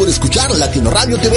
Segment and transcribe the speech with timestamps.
[0.00, 1.36] Por escuchar Latino Radio TV,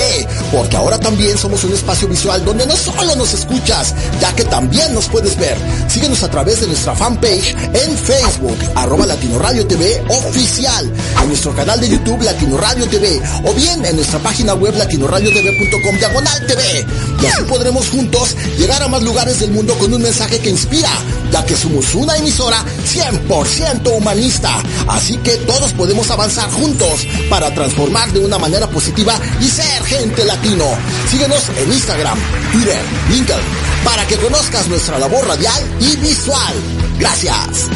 [0.49, 4.93] porque ahora también somos un espacio visual donde no solo nos escuchas, ya que también
[4.93, 5.57] nos puedes ver.
[5.89, 10.89] Síguenos a través de nuestra fanpage en Facebook, arroba Latino Radio TV oficial,
[11.21, 15.97] en nuestro canal de YouTube Latino Radio TV, o bien en nuestra página web latinoradiotv.com
[15.97, 16.85] diagonal TV.
[17.21, 20.91] Y así podremos juntos llegar a más lugares del mundo con un mensaje que inspira,
[21.33, 24.63] ya que somos una emisora 100% humanista.
[24.87, 30.23] Así que todos podemos avanzar juntos para transformar de una manera positiva y ser gente
[30.25, 30.65] latino.
[31.09, 32.19] Síguenos en Instagram,
[32.51, 32.77] Twitter,
[33.09, 33.41] LinkedIn,
[33.83, 36.53] para que conozcas nuestra labor radial y visual.
[36.99, 37.67] Gracias.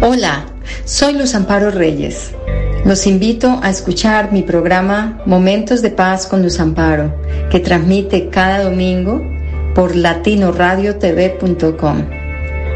[0.00, 0.46] Hola,
[0.84, 2.30] soy Luz Amparo Reyes.
[2.84, 7.14] Los invito a escuchar mi programa Momentos de Paz con Luz Amparo,
[7.50, 9.20] que transmite cada domingo
[9.74, 12.17] por latinoradiotv.com.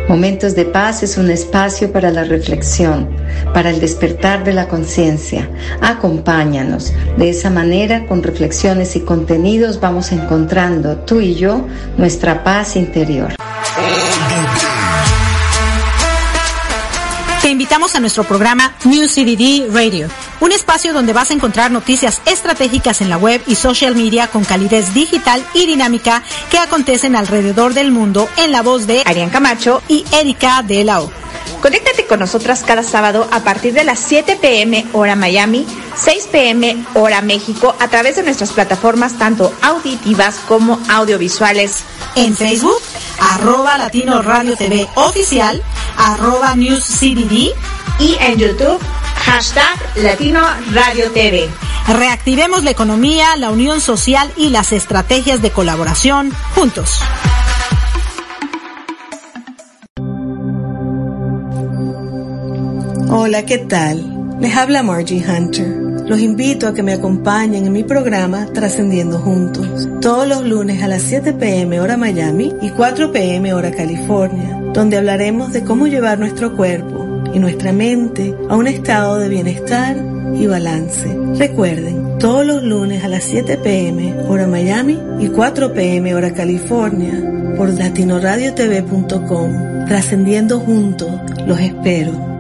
[0.09, 3.09] Momentos de Paz es un espacio para la reflexión,
[3.55, 5.49] para el despertar de la conciencia.
[5.81, 6.93] Acompáñanos.
[7.17, 13.33] De esa manera, con reflexiones y contenidos, vamos encontrando tú y yo nuestra paz interior.
[17.73, 20.07] Invitamos a nuestro programa New CDD Radio,
[20.41, 24.45] un espacio donde vas a encontrar noticias estratégicas en la web y social media con
[24.45, 29.83] calidez digital y dinámica que acontecen alrededor del mundo en la voz de Arián Camacho
[29.89, 31.11] y Erika de la O.
[31.63, 35.65] Conéctate con nosotras cada sábado a partir de las 7 pm hora Miami,
[35.97, 41.85] 6 pm hora México a través de nuestras plataformas tanto auditivas como audiovisuales.
[42.17, 42.83] En Facebook,
[43.31, 45.63] arroba Latino Radio TV Oficial,
[45.97, 47.53] arroba News CDD
[48.01, 48.81] y en YouTube,
[49.25, 50.41] hashtag Latino
[50.73, 51.49] Radio TV.
[51.89, 57.01] Reactivemos la economía, la unión social y las estrategias de colaboración juntos.
[63.09, 64.41] Hola, ¿qué tal?
[64.41, 65.82] Les habla Margie Hunter.
[66.13, 70.87] Los invito a que me acompañen en mi programa Trascendiendo Juntos, todos los lunes a
[70.87, 76.19] las 7 pm hora Miami y 4 pm hora California, donde hablaremos de cómo llevar
[76.19, 79.97] nuestro cuerpo y nuestra mente a un estado de bienestar
[80.35, 81.09] y balance.
[81.39, 87.55] Recuerden, todos los lunes a las 7 pm hora Miami y 4 pm hora California
[87.57, 89.87] por latinoradiotv.com.
[89.87, 91.11] Trascendiendo juntos,
[91.47, 92.32] los espero.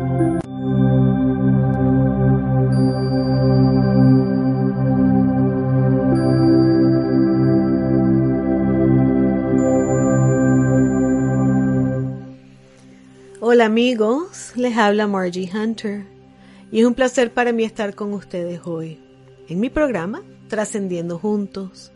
[13.52, 16.06] Hola amigos, les habla Margie Hunter
[16.70, 18.98] y es un placer para mí estar con ustedes hoy
[19.46, 21.92] en mi programa Trascendiendo Juntos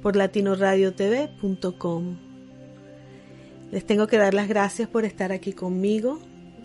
[0.00, 2.16] por latinoradiotv.com.
[3.70, 6.18] Les tengo que dar las gracias por estar aquí conmigo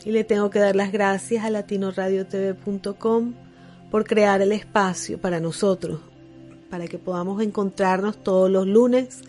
[0.05, 3.33] y le tengo que dar las gracias a latinoradiotv.com
[3.91, 5.99] por crear el espacio para nosotros,
[6.69, 9.23] para que podamos encontrarnos todos los lunes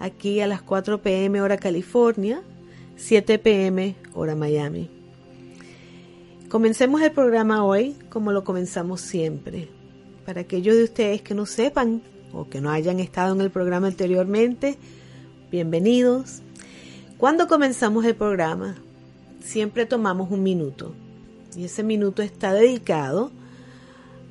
[0.00, 2.42] aquí a las 4 pm hora California
[3.00, 4.90] 7 pm hora Miami.
[6.50, 9.68] Comencemos el programa hoy como lo comenzamos siempre.
[10.26, 12.02] Para aquellos de ustedes que no sepan
[12.32, 14.76] o que no hayan estado en el programa anteriormente,
[15.50, 16.42] bienvenidos.
[17.16, 18.76] Cuando comenzamos el programa,
[19.42, 20.94] siempre tomamos un minuto
[21.56, 23.32] y ese minuto está dedicado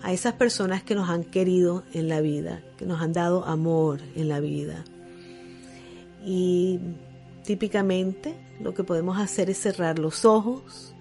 [0.03, 3.99] a esas personas que nos han querido en la vida, que nos han dado amor
[4.15, 4.85] en la vida.
[6.23, 6.79] Y
[7.49, 10.93] típicamente lo que podemos hacer es cerrar los ojos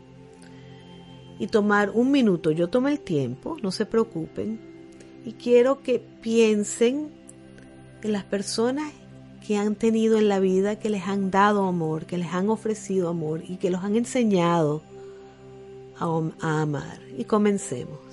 [1.39, 2.53] y tomar un minuto.
[2.53, 4.59] Yo tomo el tiempo, no se preocupen.
[5.27, 7.11] Y quiero que piensen
[8.03, 8.91] en las personas
[9.47, 13.11] que han tenido en la vida, que les han dado amor, que les han ofrecido
[13.11, 14.81] amor y que los han enseñado
[15.99, 16.07] a,
[16.41, 16.99] a amar.
[17.19, 18.08] Y comencemos.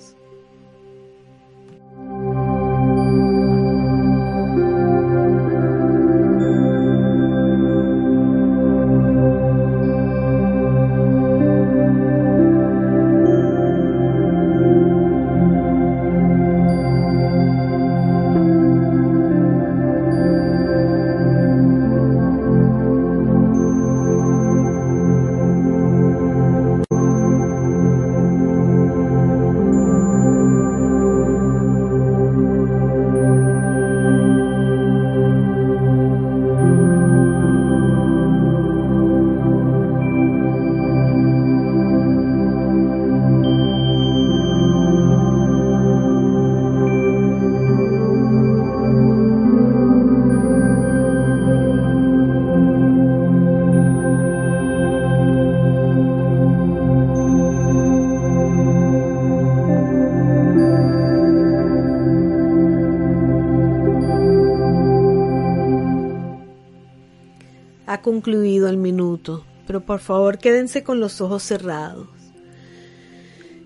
[68.02, 72.08] Concluido el minuto, pero por favor quédense con los ojos cerrados.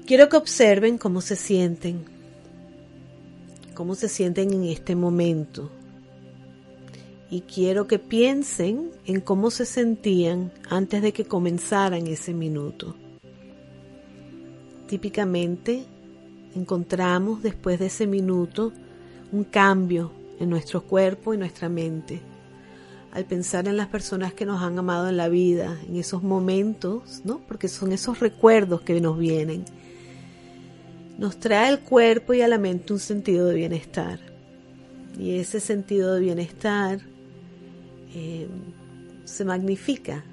[0.06, 2.05] Quiero que observen cómo se sienten,
[3.75, 5.71] cómo se sienten en este momento.
[7.31, 12.97] Y quiero que piensen en cómo se sentían antes de que comenzaran ese minuto.
[14.88, 15.85] Típicamente
[16.56, 18.73] encontramos después de ese minuto
[19.31, 20.11] un cambio
[20.41, 22.21] en nuestro cuerpo y nuestra mente.
[23.12, 27.22] Al pensar en las personas que nos han amado en la vida, en esos momentos,
[27.24, 27.40] ¿no?
[27.46, 29.64] Porque son esos recuerdos que nos vienen.
[31.18, 34.20] Nos trae al cuerpo y a la mente un sentido de bienestar.
[35.18, 37.00] Y ese sentido de bienestar
[38.14, 38.48] eh,
[39.24, 40.24] se magnifica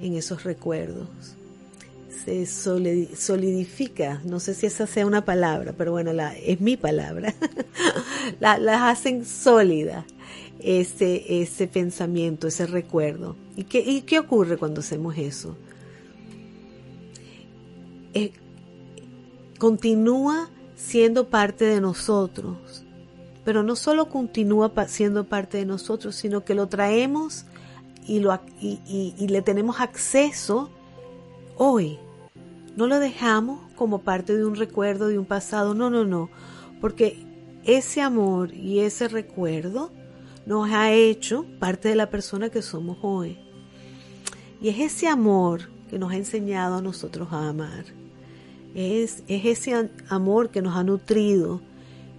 [0.00, 1.08] en esos recuerdos,
[2.24, 6.10] se solidifica, no sé si esa sea una palabra, pero bueno,
[6.42, 7.34] es mi palabra,
[8.40, 10.04] las hacen sólidas
[10.62, 13.36] ese, ese pensamiento, ese recuerdo.
[13.56, 15.56] ¿Y qué, ¿Y qué ocurre cuando hacemos eso?
[18.14, 18.32] Eh,
[19.58, 22.84] continúa siendo parte de nosotros.
[23.44, 27.46] Pero no solo continúa siendo parte de nosotros, sino que lo traemos
[28.06, 30.70] y, lo, y, le tenemos acceso
[31.56, 31.98] hoy.
[32.76, 36.30] No lo dejamos como parte de un recuerdo de un pasado, no, no, no,
[36.80, 37.26] porque
[37.64, 39.90] ese amor y ese recuerdo
[40.50, 43.38] nos ha hecho parte de la persona que somos hoy.
[44.60, 47.84] Y es ese amor que nos ha enseñado a nosotros a amar.
[48.74, 51.60] Es, ese amor que nos ha nutrido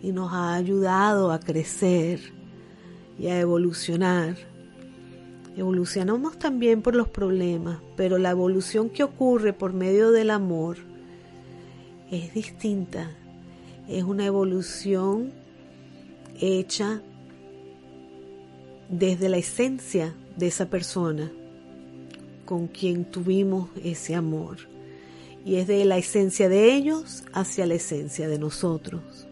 [0.02, 2.22] y nos ha ayudado a crecer
[3.20, 4.38] y a evolucionar.
[5.58, 10.78] Evolucionamos también por los problemas, pero la evolución que ocurre por medio del amor
[12.10, 13.12] es distinta.
[13.90, 15.34] Es una evolución
[16.40, 17.02] hecha
[18.92, 21.32] desde la esencia de esa persona
[22.46, 24.58] con quien tuvimos ese amor
[25.46, 29.28] y es de la esencia de ellos hacia la esencia de nosotros.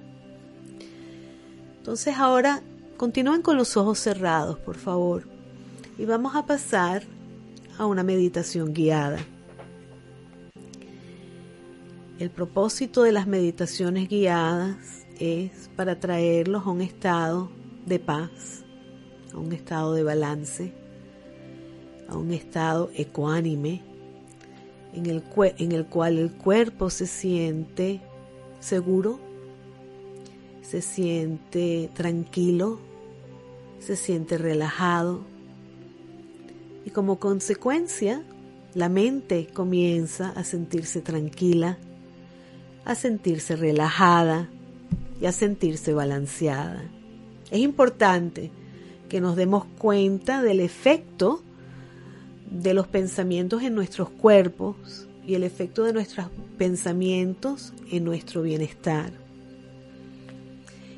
[1.78, 2.64] Entonces ahora
[2.98, 5.24] continúen con los ojos cerrados, por favor,
[5.98, 7.04] y vamos a pasar
[7.78, 9.20] a una meditación guiada.
[12.18, 17.50] El propósito de las meditaciones guiadas es para traerlos a un estado
[17.86, 18.64] de paz,
[19.34, 20.72] a un estado de balance,
[22.08, 23.82] a un estado ecuánime,
[24.94, 25.24] en el,
[25.58, 28.02] en el cual el cuerpo se siente
[28.60, 29.20] seguro,
[30.62, 32.80] se siente tranquilo,
[33.80, 35.22] se siente relajado
[36.86, 38.24] y como consecuencia
[38.74, 41.78] la mente comienza a sentirse tranquila,
[42.86, 44.50] a sentirse relajada
[45.20, 46.84] y a sentirse balanceada.
[47.52, 48.52] Es importante
[49.10, 51.42] que nos demos cuenta del efecto
[52.50, 59.12] de los pensamientos en nuestros cuerpos y el efecto de nuestros pensamientos en nuestro bienestar.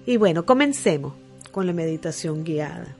[0.05, 1.13] Y bueno, comencemos
[1.51, 2.95] con la meditación guiada.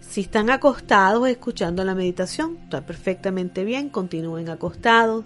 [0.00, 5.24] Si están acostados escuchando la meditación, está perfectamente bien, continúen acostados.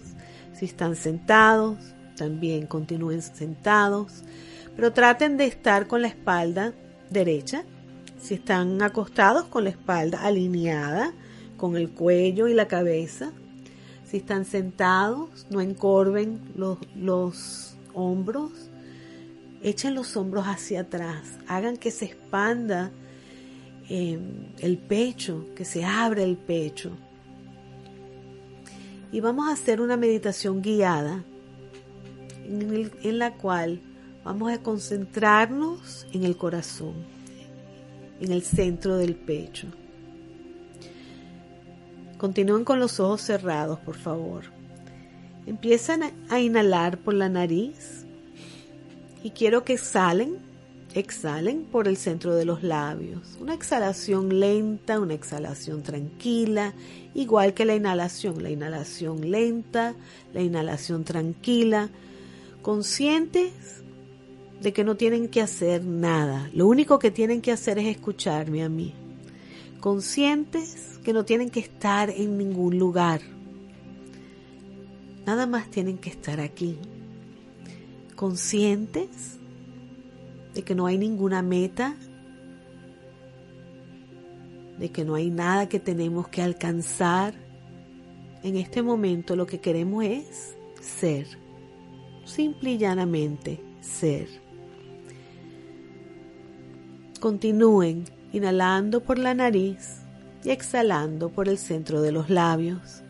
[0.53, 1.77] Si están sentados,
[2.17, 4.25] también continúen sentados,
[4.75, 6.73] pero traten de estar con la espalda
[7.11, 7.65] derecha
[8.21, 11.13] si están acostados con la espalda alineada,
[11.57, 13.33] con el cuello y la cabeza.
[14.05, 18.53] Si están sentados, no encorven los, hombros.
[19.63, 21.39] Echen los hombros hacia atrás.
[21.49, 22.91] Hagan que se expanda
[23.89, 26.93] em, el pecho, que se abra el pecho.
[29.13, 31.25] Y vamos a hacer una meditación guiada
[32.47, 33.81] en la cual
[34.25, 37.21] vamos a concentrarnos en el corazón
[38.21, 39.67] en el centro del pecho.
[42.19, 44.45] Continúen con los ojos cerrados, por favor.
[45.47, 48.05] Empiezan a inhalar por la nariz
[49.23, 50.37] y quiero que exhalen,
[50.95, 53.39] exhalen por el centro de los labios.
[53.41, 56.75] Una exhalación lenta, una exhalación tranquila,
[57.15, 59.95] igual que la inhalación, la inhalación lenta,
[60.35, 61.89] la inhalación tranquila,
[62.61, 63.80] conscientes
[64.61, 66.51] de que no tienen que hacer nada.
[66.53, 68.93] Lo único que tienen que hacer es escucharme a mí.
[69.81, 73.23] Conscientes que no tienen que estar en ningún lugar.
[75.25, 76.77] Nada más tienen que estar aquí.
[78.17, 79.39] Conscientes
[80.55, 81.97] de que no hay ninguna meta,
[84.79, 87.35] de que no hay nada que tenemos que alcanzar.
[88.43, 91.27] En este momento lo que queremos es ser,
[92.25, 94.50] simple y llanamente ser.
[97.21, 100.01] Continúen inhalando por la nariz
[100.43, 103.03] y exhalando por el centro de los labios.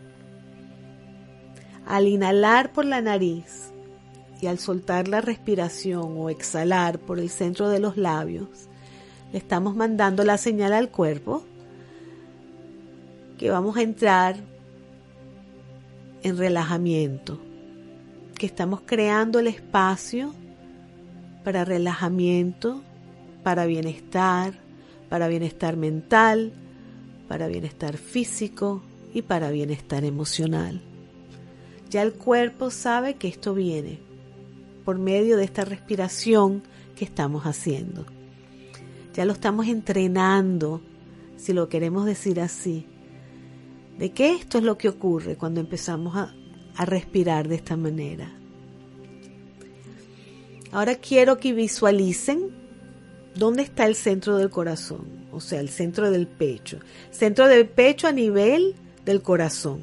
[1.85, 3.71] Al inhalar por la nariz
[4.41, 8.67] y al soltar la respiración o exhalar por el centro de los labios,
[9.31, 11.45] le estamos mandando la señal al cuerpo
[13.37, 14.35] que vamos a entrar
[16.21, 17.39] en relajamiento,
[18.37, 20.33] que estamos creando el espacio
[21.43, 22.83] para relajamiento,
[23.43, 24.59] para bienestar,
[25.09, 26.53] para bienestar mental,
[27.27, 28.81] para bienestar físico
[29.13, 30.81] y para bienestar emocional.
[31.89, 33.99] Ya el cuerpo sabe que esto viene
[34.85, 36.63] por medio de esta respiración
[36.95, 38.05] que estamos haciendo.
[39.13, 40.81] Ya lo estamos entrenando,
[41.35, 42.85] si lo queremos decir así,
[43.97, 46.33] de que esto es lo que ocurre cuando empezamos a,
[46.75, 48.31] a respirar de esta manera.
[50.71, 52.60] Ahora quiero que visualicen
[53.35, 56.79] dónde está el centro del corazón, o sea, el centro del pecho.
[57.11, 59.81] Centro del pecho a nivel del corazón.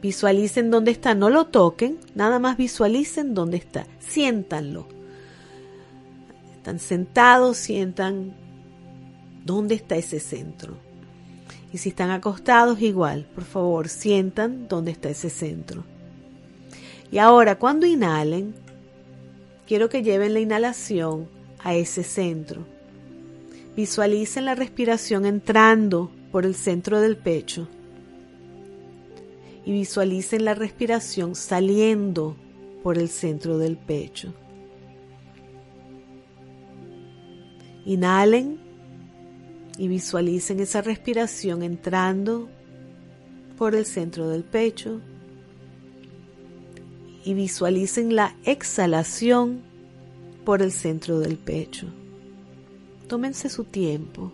[0.00, 4.86] Visualicen dónde está, no lo toquen, nada más visualicen dónde está, siéntanlo.
[6.56, 8.34] Están sentados, sientan
[9.44, 10.76] dónde está ese centro.
[11.72, 15.84] Y si están acostados, igual, por favor, sientan dónde está ese centro.
[17.10, 18.54] Y ahora, cuando inhalen,
[19.68, 22.66] quiero que lleven la inhalación a ese centro.
[23.76, 27.68] Visualicen la respiración entrando por el centro del pecho
[29.66, 32.34] y visualicen la respiración saliendo
[32.82, 34.32] por el centro del pecho.
[37.84, 38.58] Inhalen
[39.76, 42.48] y visualicen esa respiración entrando
[43.58, 45.02] por el centro del pecho
[47.24, 49.62] y visualicen la exhalación
[50.44, 51.86] por el centro del pecho.
[53.06, 54.32] Tómense su tiempo.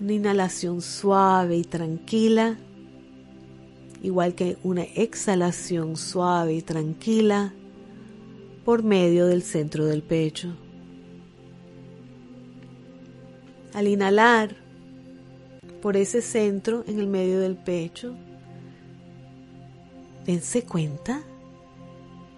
[0.00, 2.58] Una inhalación suave y tranquila,
[4.02, 7.52] igual que una exhalación suave y tranquila
[8.64, 10.54] por medio del centro del pecho.
[13.74, 14.56] Al inhalar
[15.80, 18.14] por ese centro en el medio del pecho,
[20.28, 21.22] dense cuenta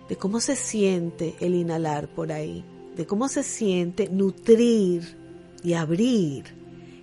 [0.09, 5.19] de cómo se siente el inhalar por ahí, de cómo se siente nutrir
[5.65, 6.45] y abrir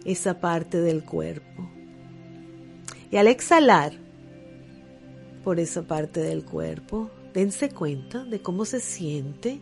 [0.05, 1.69] esa parte del cuerpo.
[3.11, 3.91] Y al exhalar
[5.43, 9.59] por esa parte del cuerpo, dense cuenta de cómo se siente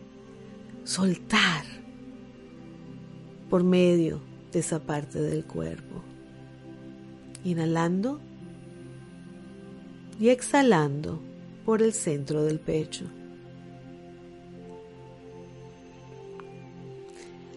[0.84, 1.64] soltar
[3.50, 4.20] por medio
[4.52, 6.04] de esa parte del cuerpo.
[7.42, 8.20] Inhalando
[10.18, 11.20] y exhalando
[11.64, 13.04] por el centro del pecho.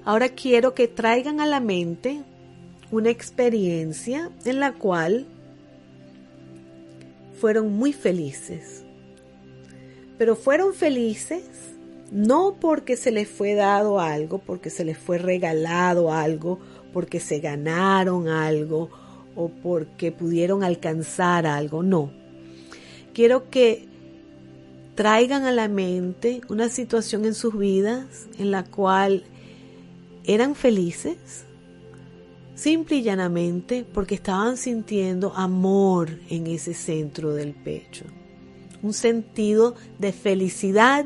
[0.03, 2.23] Ahora quiero que traigan a la mente
[2.91, 5.27] una experiencia en la cual
[7.39, 8.83] fueron muy felices.
[10.17, 11.43] Pero fueron felices
[12.11, 16.59] no porque se les fue dado algo, porque se les fue regalado algo,
[16.91, 18.89] porque se ganaron algo
[19.35, 22.18] o porque pudieron alcanzar algo, no
[23.19, 23.85] quiero que
[24.95, 29.25] traigan a la mente una situación en sus vidas en la cual
[30.23, 31.17] eran felices,
[32.55, 38.05] simple y llanamente porque estaban sintiendo amor en ese centro del pecho.
[38.81, 41.05] Un sentido de felicidad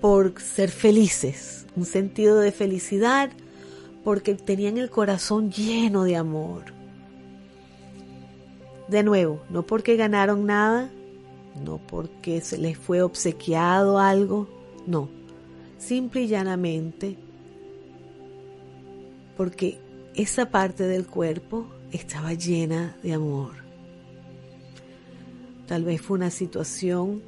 [0.00, 3.30] por ser felices, un sentido de felicidad
[4.04, 6.83] porque tenían el corazón lleno de amor.
[8.88, 10.90] De nuevo, no porque ganaron nada,
[11.64, 14.48] no porque se les fue obsequiado algo,
[14.86, 15.08] no,
[15.78, 17.16] simple y llanamente
[19.36, 19.78] porque
[20.14, 23.52] esa parte del cuerpo estaba llena de amor.
[25.66, 27.22] Tal vez fue una situación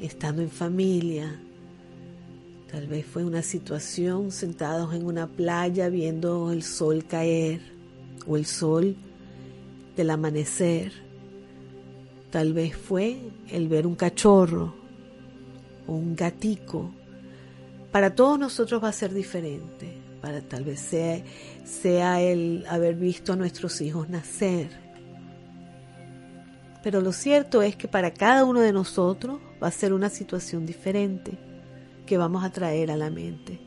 [0.00, 1.40] estando en familia,
[2.70, 7.60] tal vez fue una situación sentados en una playa viendo el sol caer
[8.26, 8.96] o el sol
[9.96, 10.92] del amanecer.
[12.30, 13.18] Tal vez fue
[13.50, 14.74] el ver un cachorro
[15.86, 16.90] o un gatico.
[17.92, 19.98] Para todos nosotros va a ser diferente.
[20.20, 21.22] Para tal vez sea,
[21.64, 24.68] sea el haber visto a nuestros hijos nacer.
[26.82, 30.66] Pero lo cierto es que para cada uno de nosotros va a ser una situación
[30.66, 31.32] diferente
[32.04, 33.58] que vamos a traer a la mente.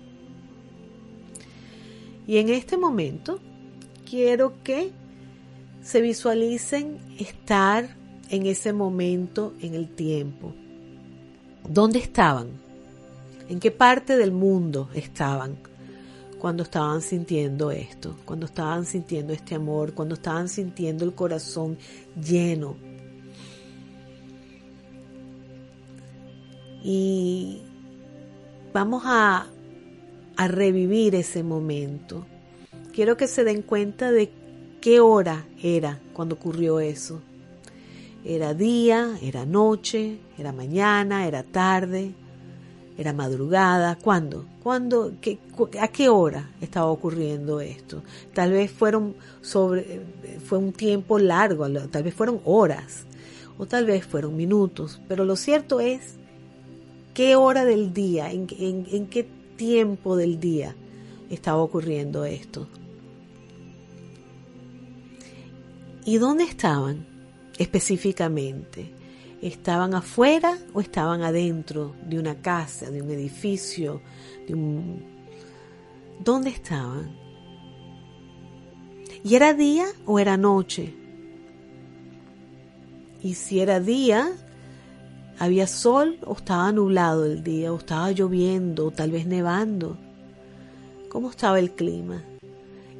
[2.27, 3.39] Y en este momento
[4.07, 4.91] quiero que
[5.88, 7.88] se visualicen estar
[8.29, 10.53] en ese momento en el tiempo.
[11.70, 12.50] ¿Dónde estaban?
[13.48, 15.56] ¿En qué parte del mundo estaban?
[16.39, 21.79] cuando estaban sintiendo esto, cuando estaban sintiendo este amor, cuando estaban sintiendo el corazón
[22.15, 22.75] lleno.
[26.84, 27.63] Y
[28.72, 29.48] vamos a,
[30.36, 32.27] a revivir ese momento.
[32.94, 34.29] Quiero que se den cuenta de
[34.88, 37.20] qué hora era cuando ocurrió eso.
[38.24, 42.13] Era día, era noche, era mañana, era tarde,
[42.98, 43.98] era madrugada.
[43.98, 44.46] ¿Cuándo?
[44.63, 45.12] ¿Cuándo?
[45.20, 45.39] Qué,
[45.82, 48.01] ¿A qué hora estaba ocurriendo esto?
[48.34, 50.03] Tal vez fueron sobre,
[50.46, 53.03] fue un tiempo largo, tal vez fueron horas
[53.58, 56.15] o tal vez fueron minutos, pero lo cierto es
[57.13, 59.27] qué hora del día, en, en qué
[59.58, 60.75] tiempo del día
[61.29, 62.70] estaba ocurriendo esto.
[66.08, 67.06] ¿Y dónde estaban
[67.58, 68.94] específicamente?
[69.42, 74.02] ¿Estaban afuera o estaban adentro de una casa, de un edificio,
[74.48, 75.04] de un...
[76.24, 77.14] ¿Dónde estaban?
[79.22, 80.94] ¿Y era día o era noche?
[83.22, 84.30] Y si era día,
[85.38, 89.98] había sol o estaba nublado el día, o estaba lloviendo, o tal vez nevando.
[91.10, 92.24] ¿Cómo estaba el clima?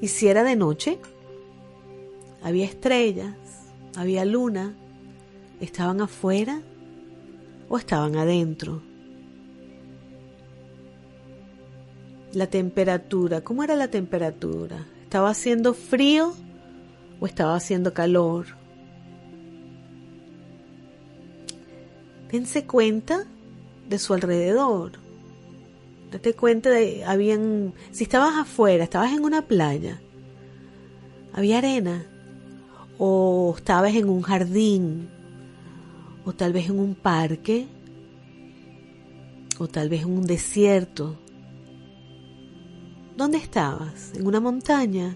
[0.02, 1.00] Y si era de noche,
[2.42, 3.36] había estrellas,
[3.96, 4.76] había luna,
[5.60, 6.62] ¿Estaban afuera
[7.68, 8.84] o estaban adentro?
[12.34, 14.86] La temperatura, ¿cómo era la temperatura?
[15.04, 16.34] ¿Estaba haciendo frío
[17.20, 18.46] o estaba haciendo calor?
[22.32, 23.26] Dense cuenta
[23.90, 24.92] de su alrededor.
[26.12, 30.00] Date cuenta de, habían, si estabas afuera, estabas en una playa,
[31.34, 32.06] había arena,
[32.98, 35.10] o estabas en un jardín,
[36.26, 37.68] o tal vez en un parque,
[39.60, 41.18] o tal vez en un desierto.
[43.16, 44.14] ¿Dónde estabas?
[44.16, 45.16] En una montaña.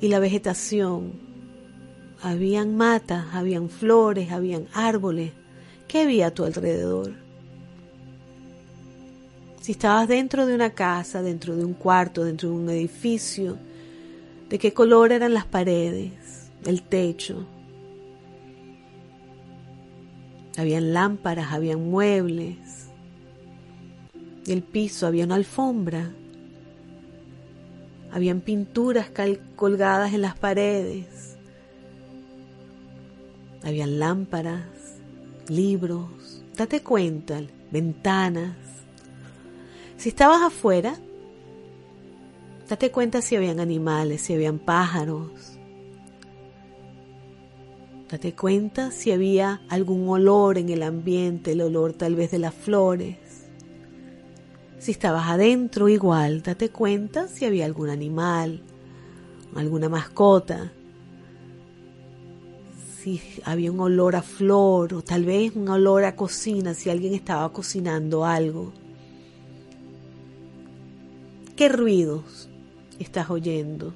[0.00, 1.12] Y la vegetación,
[2.22, 5.32] habían matas, habían flores, habían árboles.
[5.88, 7.12] ¿Qué había a tu alrededor?
[9.60, 13.58] Si estabas dentro de una casa, dentro de un cuarto, dentro de un edificio,
[14.48, 17.46] ¿de qué color eran las paredes, el techo?
[20.56, 22.88] Habían lámparas, habían muebles.
[24.46, 26.12] Y el piso había una alfombra.
[28.10, 29.10] Habían pinturas
[29.54, 31.36] colgadas en las paredes.
[33.62, 34.64] Habían lámparas,
[35.48, 36.42] libros.
[36.56, 38.56] Date cuenta, ventanas.
[39.98, 40.96] Si estabas afuera,
[42.68, 45.56] date cuenta si habían animales, si habían pájaros,
[48.08, 52.54] Date cuenta si había algún olor en el ambiente, el olor tal vez de las
[52.54, 53.16] flores.
[54.78, 58.62] Si estabas adentro igual, date cuenta si había algún animal,
[59.56, 60.70] alguna mascota.
[63.00, 67.12] Si había un olor a flor o tal vez un olor a cocina, si alguien
[67.12, 68.72] estaba cocinando algo.
[71.56, 72.45] ¿Qué ruidos
[73.04, 73.92] estás oyendo?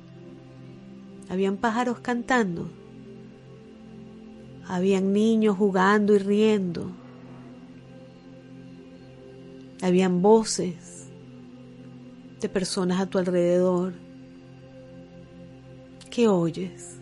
[1.28, 2.68] ¿Habían pájaros cantando?
[4.66, 6.90] Habían niños jugando y riendo.
[9.82, 11.08] Habían voces
[12.40, 13.94] de personas a tu alrededor.
[16.10, 17.00] ¿Qué oyes?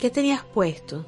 [0.00, 1.06] ¿Qué tenías puesto?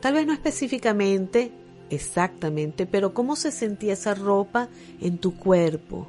[0.00, 1.52] Tal vez no específicamente,
[1.94, 4.68] exactamente, pero ¿cómo se sentía esa ropa
[5.00, 6.08] en tu cuerpo?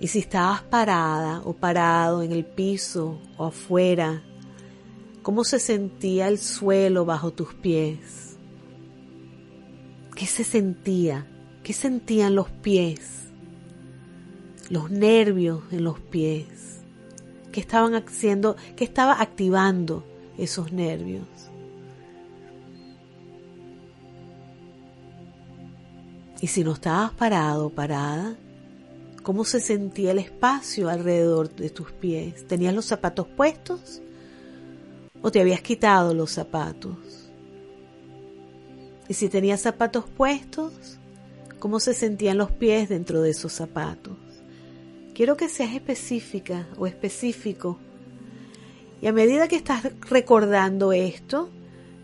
[0.00, 4.22] Y si estabas parada o parado en el piso o afuera,
[5.22, 8.36] ¿cómo se sentía el suelo bajo tus pies?
[10.16, 11.26] ¿Qué se sentía?
[11.62, 13.28] ¿Qué sentían los pies?
[14.70, 16.80] Los nervios en los pies.
[17.52, 18.56] ¿Qué estaban haciendo?
[18.76, 20.04] ¿Qué estaba activando
[20.38, 21.39] esos nervios?
[26.40, 28.36] Y si no estabas parado parada,
[29.22, 32.46] cómo se sentía el espacio alrededor de tus pies.
[32.46, 34.00] ¿Tenías los zapatos puestos
[35.22, 36.96] o te habías quitado los zapatos?
[39.08, 40.98] Y si tenías zapatos puestos,
[41.58, 44.16] ¿cómo se sentían los pies dentro de esos zapatos?
[45.14, 47.78] Quiero que seas específica o específico.
[49.02, 51.50] Y a medida que estás recordando esto,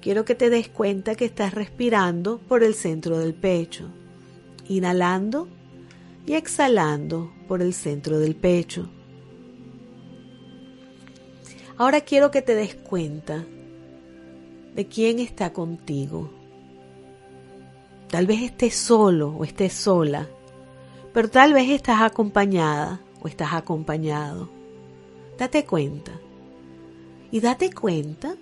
[0.01, 3.89] quiero que te des cuenta que estás respirando por el centro del pecho,
[4.69, 5.49] inhalando
[6.27, 8.89] y exhalando por el centro del pecho.
[11.79, 13.45] Ahora quiero que te des cuenta
[14.75, 16.31] de quién está contigo.
[18.09, 20.29] Tal vez estés solo o estés sola,
[21.13, 24.49] pero tal vez estás acompañada o estás acompañado.
[25.39, 26.13] Date cuenta.
[27.31, 28.37] Y date cuenta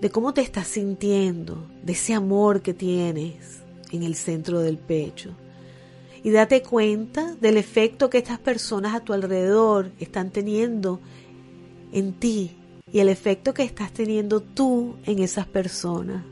[0.00, 3.65] de cómo te estás sintiendo, de ese amor que tienes
[3.96, 5.34] en el centro del pecho.
[6.22, 11.00] Y date cuenta del efecto que estas personas a tu alrededor están teniendo
[11.92, 12.56] en ti
[12.92, 16.24] y el efecto que estás teniendo tú en esas personas.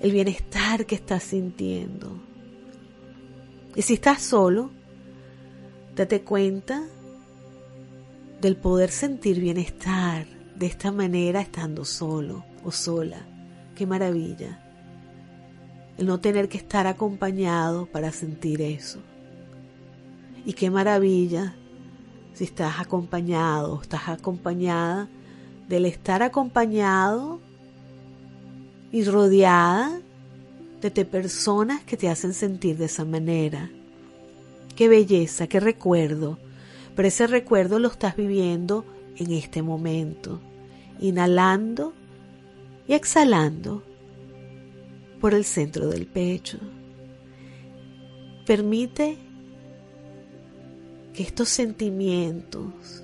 [0.00, 2.12] El bienestar que estás sintiendo.
[3.74, 4.70] Y si estás solo,
[5.94, 6.82] date cuenta
[8.40, 13.26] del poder sentir bienestar de esta manera estando solo o sola.
[13.74, 14.65] Qué maravilla.
[15.98, 19.00] El no tener que estar acompañado para sentir eso.
[20.44, 21.54] Y qué maravilla
[22.34, 25.08] si estás acompañado estás acompañada
[25.68, 27.40] del estar acompañado
[28.92, 30.00] y rodeada
[30.94, 33.70] de personas que te hacen sentir de esa manera.
[34.76, 36.38] Qué belleza, qué recuerdo.
[36.94, 38.84] Pero ese recuerdo lo estás viviendo
[39.16, 40.40] en este momento,
[41.00, 41.92] inhalando
[42.86, 43.82] y exhalando
[45.20, 46.58] por el centro del pecho.
[48.46, 49.16] Permite
[51.12, 53.02] que estos sentimientos,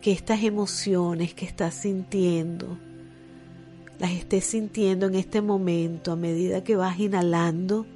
[0.00, 2.78] que estas emociones que estás sintiendo,
[3.98, 7.86] las estés sintiendo en este momento a medida que vas inhalando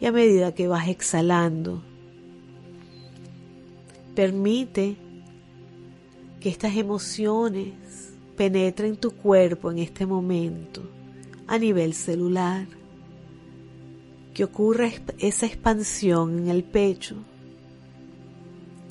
[0.00, 1.82] y a medida que vas exhalando.
[4.14, 4.96] Permite
[6.40, 7.72] que estas emociones
[8.36, 10.93] penetren tu cuerpo en este momento
[11.46, 12.66] a nivel celular,
[14.32, 17.16] que ocurra esa expansión en el pecho,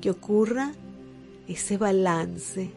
[0.01, 0.73] que ocurra
[1.47, 2.71] ese balance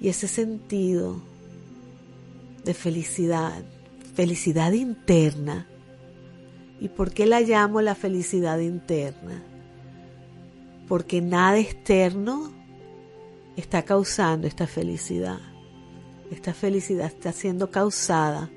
[0.00, 1.20] y ese sentido
[2.64, 3.62] de felicidad,
[4.14, 5.66] felicidad interna.
[6.80, 9.42] ¿Y por qué la llamo la felicidad interna?
[10.88, 12.52] Porque nada externo
[13.56, 15.51] está causando esta felicidad.
[16.32, 18.50] Esta felicidad está siendo causada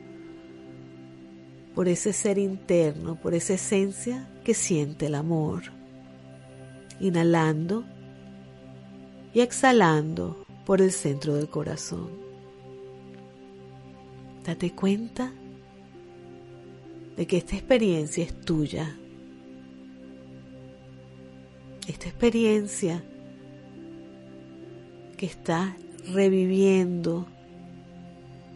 [1.75, 5.63] por ese ser interno, por esa esencia que siente el amor.
[7.01, 7.83] Inhalando
[9.33, 12.11] y exhalando por el centro del corazón.
[14.45, 15.33] Date cuenta
[17.17, 18.95] de que esta experiencia es tuya.
[21.89, 23.03] Esta experiencia
[25.17, 25.75] que está
[26.13, 27.34] reviviendo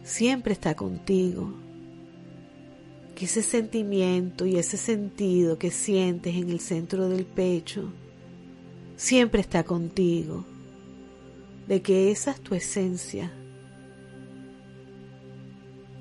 [0.02, 1.54] siempre está contigo.
[3.14, 7.92] Que ese sentimiento y ese sentido que sientes en el centro del pecho
[8.96, 10.44] siempre está contigo.
[11.68, 13.32] De que esa es tu esencia.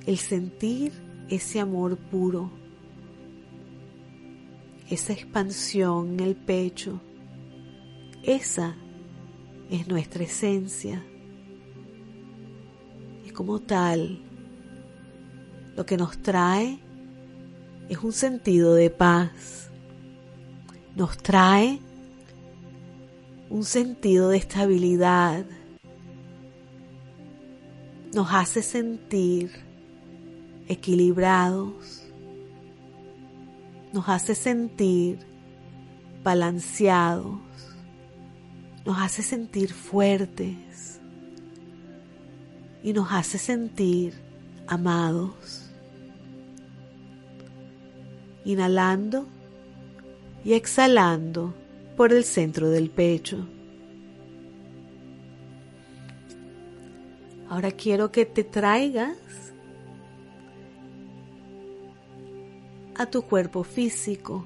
[0.05, 0.93] El sentir
[1.29, 2.49] ese amor puro,
[4.89, 6.99] esa expansión en el pecho,
[8.23, 8.75] esa
[9.69, 11.03] es nuestra esencia.
[13.39, 14.19] Como tal,
[15.77, 16.77] lo que nos trae
[17.87, 19.69] es un sentido de paz.
[20.93, 21.79] Nos trae
[23.49, 25.45] un sentido de estabilidad.
[28.13, 29.51] Nos hace sentir
[30.67, 32.03] equilibrados.
[33.93, 35.19] Nos hace sentir
[36.25, 37.39] balanceados
[38.85, 40.98] nos hace sentir fuertes
[42.83, 44.13] y nos hace sentir
[44.67, 45.69] amados.
[48.45, 49.27] Inhalando
[50.43, 51.53] y exhalando
[51.97, 53.45] por el centro del pecho.
[57.49, 59.17] Ahora quiero que te traigas
[62.95, 64.45] a tu cuerpo físico.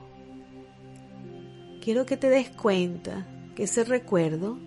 [1.81, 4.57] Quiero que te des cuenta que ese recuerdo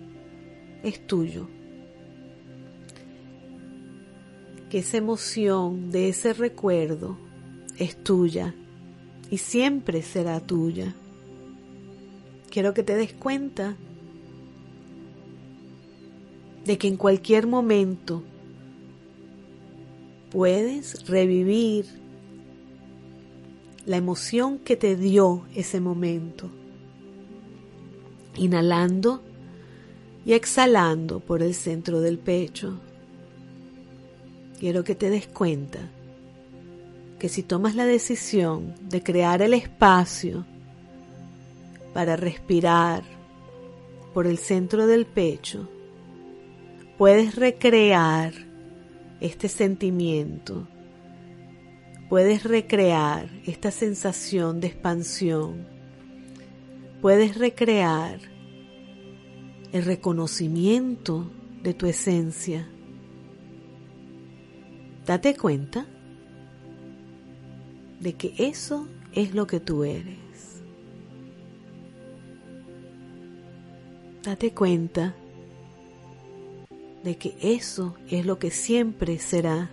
[0.83, 1.49] es tuyo,
[4.69, 7.17] que esa emoción de ese recuerdo
[7.77, 8.53] es tuya
[9.29, 10.93] y siempre será tuya.
[12.49, 13.75] Quiero que te des cuenta
[16.65, 18.23] de que en cualquier momento
[20.31, 21.85] puedes revivir
[23.85, 26.51] la emoción que te dio ese momento
[28.35, 29.21] inhalando
[30.25, 32.79] y exhalando por el centro del pecho.
[34.59, 35.79] Quiero que te des cuenta
[37.19, 40.45] que si tomas la decisión de crear el espacio
[41.93, 43.03] para respirar
[44.13, 45.69] por el centro del pecho,
[46.97, 48.33] puedes recrear
[49.19, 50.67] este sentimiento,
[52.09, 55.67] puedes recrear esta sensación de expansión,
[57.01, 58.19] puedes recrear
[59.71, 61.29] el reconocimiento
[61.61, 62.67] de tu esencia.
[65.07, 65.85] Date cuenta
[68.01, 70.17] de que eso es lo que tú eres.
[74.21, 75.15] Date cuenta
[77.05, 79.69] de que eso es lo que siempre serás.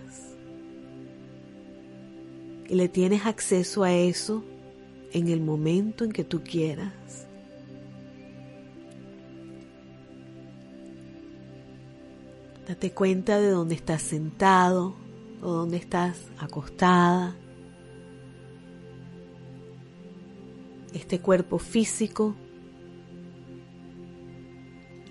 [2.69, 4.41] Y le tienes acceso a eso
[5.11, 7.27] en el momento en que tú quieras.
[12.65, 15.03] Date cuenta de dónde estás sentado
[15.45, 17.35] o dónde estás acostada.
[20.91, 22.35] Este cuerpo físico,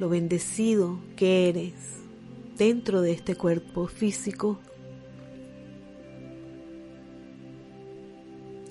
[0.00, 1.74] lo bendecido que eres
[2.58, 4.58] dentro de este cuerpo físico.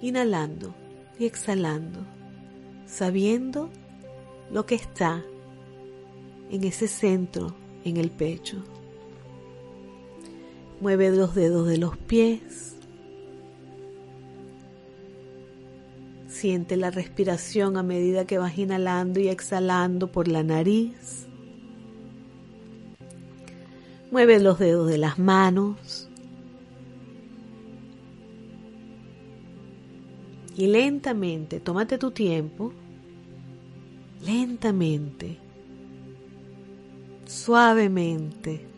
[0.02, 0.76] Inhalando
[1.18, 2.06] y exhalando,
[2.86, 3.70] sabiendo
[4.52, 5.24] lo que está
[6.52, 8.66] en ese centro en el pecho.
[10.82, 12.76] Mueve los dedos de los pies.
[16.28, 21.28] Siente la respiración a medida que vas inhalando y exhalando por la nariz.
[24.12, 26.10] Mueve los dedos de las manos.
[30.56, 32.74] Y lentamente, tómate tu tiempo,
[34.24, 35.38] lentamente,
[37.26, 38.73] suavemente,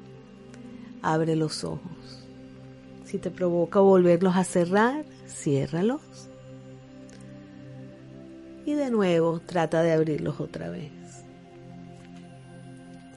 [1.14, 2.26] abre los ojos.
[3.06, 6.02] Si te provoca volverlos a cerrar, ciérralos.
[8.66, 10.92] Y de nuevo trata de abrirlos otra vez.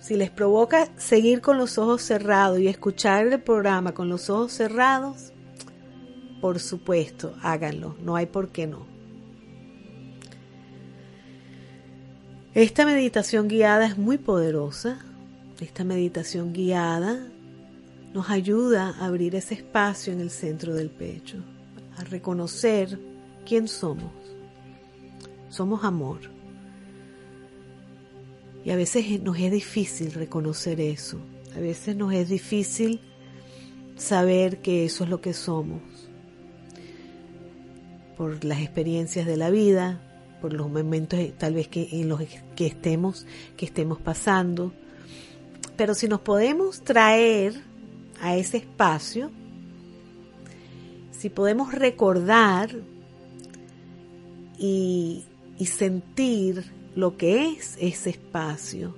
[0.00, 4.52] Si les provoca seguir con los ojos cerrados y escuchar el programa con los ojos
[4.52, 5.32] cerrados,
[6.40, 7.96] por supuesto, háganlo.
[8.00, 8.86] No hay por qué no.
[12.54, 14.98] Esta meditación guiada es muy poderosa.
[15.60, 17.18] Esta meditación guiada
[18.12, 21.38] nos ayuda a abrir ese espacio en el centro del pecho,
[21.96, 22.98] a reconocer
[23.46, 24.12] quién somos.
[25.48, 26.20] Somos amor.
[28.64, 31.18] Y a veces nos es difícil reconocer eso.
[31.56, 33.00] A veces nos es difícil
[33.96, 35.80] saber que eso es lo que somos.
[38.16, 40.02] Por las experiencias de la vida,
[40.40, 42.20] por los momentos tal vez que en los
[42.56, 44.72] que estemos, que estemos pasando.
[45.76, 47.67] Pero si nos podemos traer
[48.20, 49.30] a ese espacio,
[51.10, 52.70] si podemos recordar
[54.58, 55.24] y,
[55.66, 58.94] sentir lo que es ese espacio,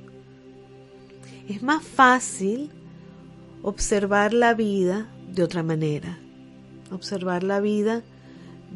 [1.49, 2.71] es más fácil
[3.63, 6.19] observar la vida de otra manera,
[6.91, 8.03] observar la vida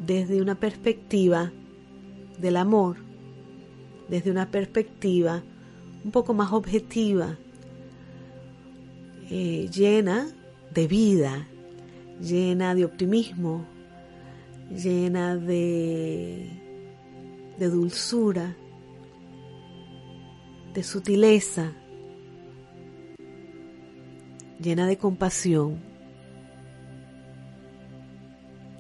[0.07, 1.53] desde una perspectiva
[2.39, 2.97] del amor,
[4.09, 5.43] desde una perspectiva
[6.05, 7.39] un poco más objetiva,
[9.31, 10.29] eh, llena
[10.73, 11.47] de vida,
[12.21, 13.65] llena de optimismo,
[14.71, 16.49] llena de,
[17.59, 18.57] de dulzura,
[20.73, 21.73] de sutileza,
[24.61, 25.79] llena de compasión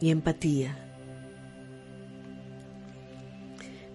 [0.01, 0.77] y empatía.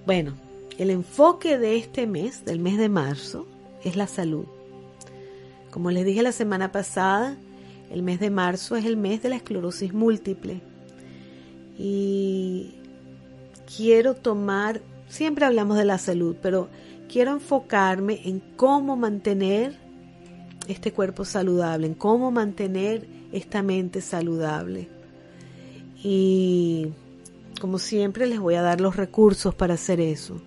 [0.05, 0.33] Bueno,
[0.77, 3.47] el enfoque de este mes, del mes de marzo,
[3.83, 4.45] es la salud.
[5.71, 7.37] Como les dije la semana pasada,
[7.91, 10.61] el mes de marzo es el mes de la esclerosis múltiple.
[11.77, 12.75] Y
[13.75, 16.69] quiero tomar, siempre hablamos de la salud, pero
[17.11, 19.75] quiero enfocarme en cómo mantener
[20.67, 24.89] este cuerpo saludable, en cómo mantener esta mente saludable.
[26.03, 26.89] Y
[27.59, 30.41] como siempre les voy a dar los recursos para hacer eso.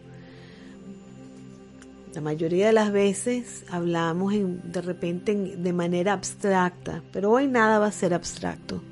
[2.14, 7.86] La mayoría de las veces hablamos de repente de manera abstracta, pero hoy nada va
[7.86, 8.82] a ser abstracto.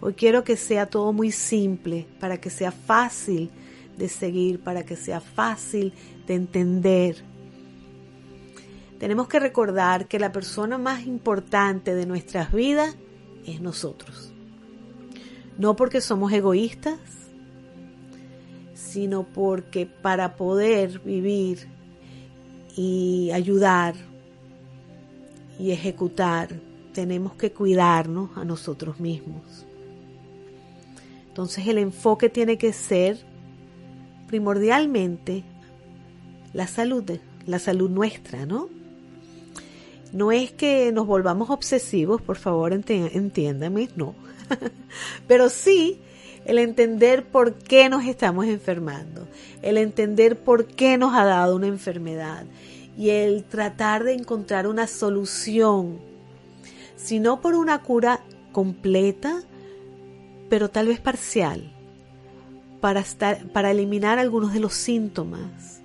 [0.00, 3.50] Hoy quiero que sea todo muy simple para que sea fácil
[3.96, 5.94] de seguir, para que sea fácil
[6.26, 7.16] de entender.
[8.98, 12.94] Tenemos que recordar que la persona más importante de nuestras vidas
[13.46, 14.30] es nosotros.
[15.56, 16.98] No porque somos egoístas,
[18.74, 21.77] sino porque para poder vivir
[22.78, 23.96] y ayudar
[25.58, 26.48] y ejecutar,
[26.92, 29.66] tenemos que cuidarnos a nosotros mismos.
[31.26, 33.18] Entonces el enfoque tiene que ser
[34.28, 35.42] primordialmente
[36.52, 38.68] la salud, la salud nuestra, ¿no?
[40.12, 44.14] No es que nos volvamos obsesivos, por favor, entiéndame, no.
[45.26, 46.00] Pero sí
[46.48, 49.28] el entender por qué nos estamos enfermando,
[49.60, 52.46] el entender por qué nos ha dado una enfermedad.
[52.96, 55.98] Y el tratar de encontrar una solución,
[56.96, 59.42] si no por una cura completa,
[60.48, 61.70] pero tal vez parcial,
[62.80, 65.82] para, estar, para eliminar algunos de los síntomas.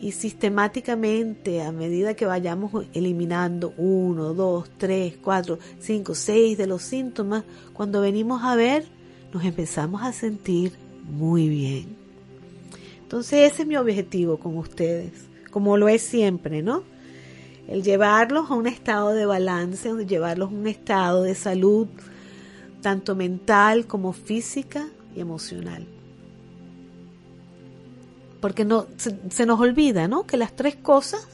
[0.00, 6.82] Y sistemáticamente, a medida que vayamos eliminando uno, dos, tres, cuatro, cinco, seis de los
[6.82, 8.99] síntomas, cuando venimos a ver,
[9.32, 10.72] nos empezamos a sentir
[11.04, 11.96] muy bien.
[13.02, 15.12] Entonces ese es mi objetivo con ustedes,
[15.50, 16.84] como lo es siempre, ¿no?
[17.68, 21.88] El llevarlos a un estado de balance, llevarlos a un estado de salud,
[22.82, 25.86] tanto mental como física y emocional.
[28.40, 30.26] Porque no, se, se nos olvida, ¿no?
[30.26, 31.26] Que las tres cosas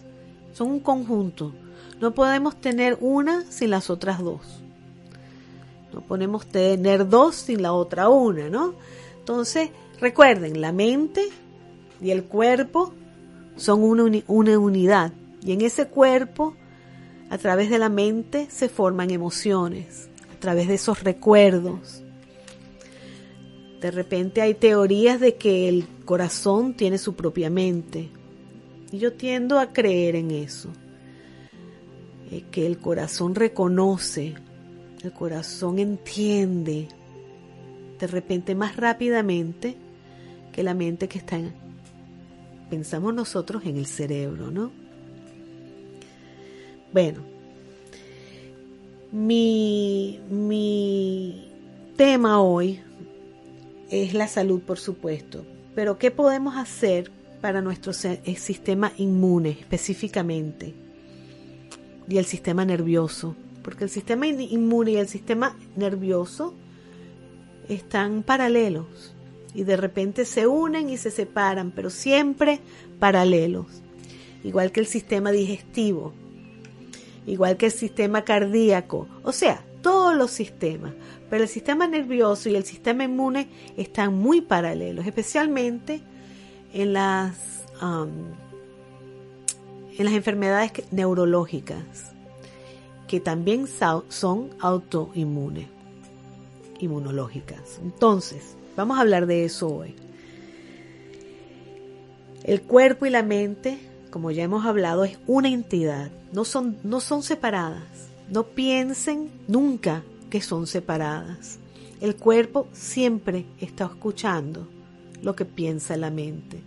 [0.52, 1.54] son un conjunto.
[2.00, 4.65] No podemos tener una sin las otras dos.
[5.96, 8.74] No podemos tener dos sin la otra una, ¿no?
[9.18, 11.26] Entonces, recuerden, la mente
[12.02, 12.92] y el cuerpo
[13.56, 15.14] son una, una unidad.
[15.42, 16.54] Y en ese cuerpo,
[17.30, 22.02] a través de la mente, se forman emociones, a través de esos recuerdos.
[23.80, 28.10] De repente hay teorías de que el corazón tiene su propia mente.
[28.92, 30.68] Y yo tiendo a creer en eso.
[32.30, 34.34] Eh, que el corazón reconoce
[35.02, 36.88] el corazón entiende
[37.98, 39.76] de repente más rápidamente
[40.52, 41.52] que la mente que está en,
[42.70, 44.70] pensamos nosotros en el cerebro, ¿no?
[46.92, 47.20] Bueno,
[49.12, 51.50] mi, mi
[51.96, 52.80] tema hoy
[53.90, 60.74] es la salud, por supuesto, pero ¿qué podemos hacer para nuestro sistema inmune específicamente
[62.08, 63.36] y el sistema nervioso?
[63.66, 66.54] Porque el sistema inmune y el sistema nervioso
[67.68, 69.16] están paralelos
[69.56, 72.60] y de repente se unen y se separan, pero siempre
[73.00, 73.66] paralelos,
[74.44, 76.12] igual que el sistema digestivo,
[77.26, 80.92] igual que el sistema cardíaco, o sea, todos los sistemas,
[81.28, 86.02] pero el sistema nervioso y el sistema inmune están muy paralelos, especialmente
[86.72, 88.30] en las, um,
[89.98, 92.15] en las enfermedades neurológicas
[93.06, 93.66] que también
[94.08, 95.66] son autoinmunes,
[96.80, 97.78] inmunológicas.
[97.82, 99.94] Entonces, vamos a hablar de eso hoy.
[102.44, 103.78] El cuerpo y la mente,
[104.10, 107.82] como ya hemos hablado, es una entidad, no son, no son separadas.
[108.28, 111.58] No piensen nunca que son separadas.
[112.00, 114.68] El cuerpo siempre está escuchando
[115.22, 116.60] lo que piensa la mente.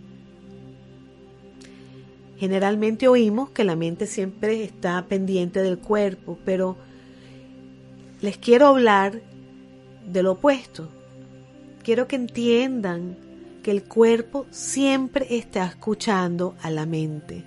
[2.40, 6.78] Generalmente oímos que la mente siempre está pendiente del cuerpo, pero
[8.22, 9.20] les quiero hablar
[10.10, 10.88] de lo opuesto.
[11.82, 13.18] Quiero que entiendan
[13.62, 17.44] que el cuerpo siempre está escuchando a la mente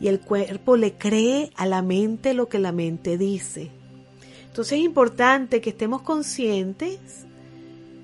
[0.00, 3.72] y el cuerpo le cree a la mente lo que la mente dice.
[4.46, 7.00] Entonces es importante que estemos conscientes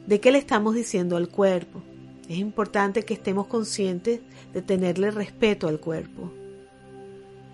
[0.08, 1.80] de qué le estamos diciendo al cuerpo.
[2.28, 4.20] Es importante que estemos conscientes
[4.52, 6.32] de tenerle respeto al cuerpo,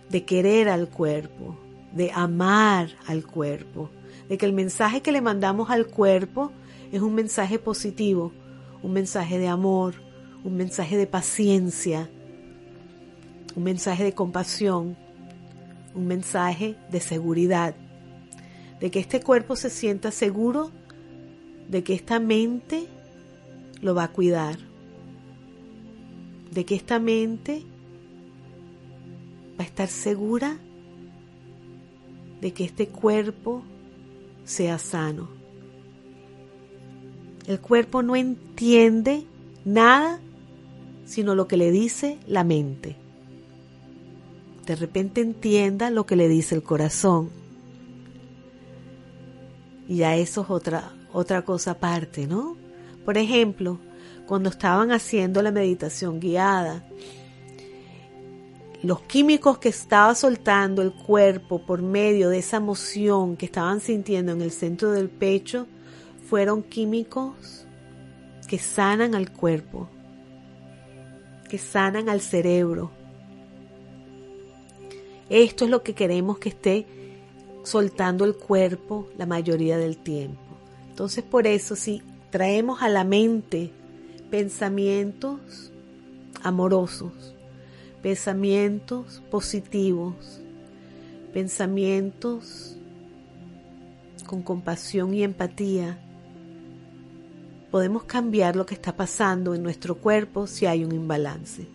[0.09, 1.59] de querer al cuerpo,
[1.92, 3.90] de amar al cuerpo,
[4.28, 6.52] de que el mensaje que le mandamos al cuerpo
[6.92, 8.32] es un mensaje positivo,
[8.82, 9.94] un mensaje de amor,
[10.44, 12.09] un mensaje de paciencia,
[13.55, 14.97] un mensaje de compasión,
[15.94, 17.74] un mensaje de seguridad,
[18.80, 20.70] de que este cuerpo se sienta seguro
[21.68, 22.86] de que esta mente
[23.80, 24.59] lo va a cuidar,
[26.57, 27.64] de que esta mente
[29.61, 30.57] va a estar segura
[32.40, 33.62] de que este cuerpo
[34.44, 35.28] sea sano.
[37.46, 39.26] El cuerpo no entiende
[39.66, 40.18] nada
[41.04, 42.96] sino lo que le dice la mente.
[44.64, 47.28] De repente entienda lo que le dice el corazón.
[49.86, 52.57] Y ya eso es otra, otra cosa aparte, ¿no?
[53.04, 53.78] Por ejemplo,
[54.27, 56.85] cuando estaban haciendo la meditación guiada.
[58.83, 64.33] Los químicos que estaba soltando el cuerpo por medio de esa emoción que estaban sintiendo
[64.33, 65.66] en el centro del pecho
[66.29, 67.66] fueron químicos
[68.47, 69.89] que sanan al cuerpo,
[71.49, 72.91] que sanan al cerebro.
[75.29, 76.87] Esto es lo que queremos que esté
[77.64, 80.41] soltando el cuerpo la mayoría del tiempo.
[80.89, 83.72] Entonces por eso si traemos a la mente
[84.37, 85.72] pensamientos
[86.43, 87.34] amorosos,
[88.03, 90.43] pensamientos positivos,
[91.32, 92.76] pensamientos
[94.26, 95.99] con compasión y empatía,
[97.70, 101.66] podemos cambiar lo que está pasando en nuestro cuerpo si hay un imbalance.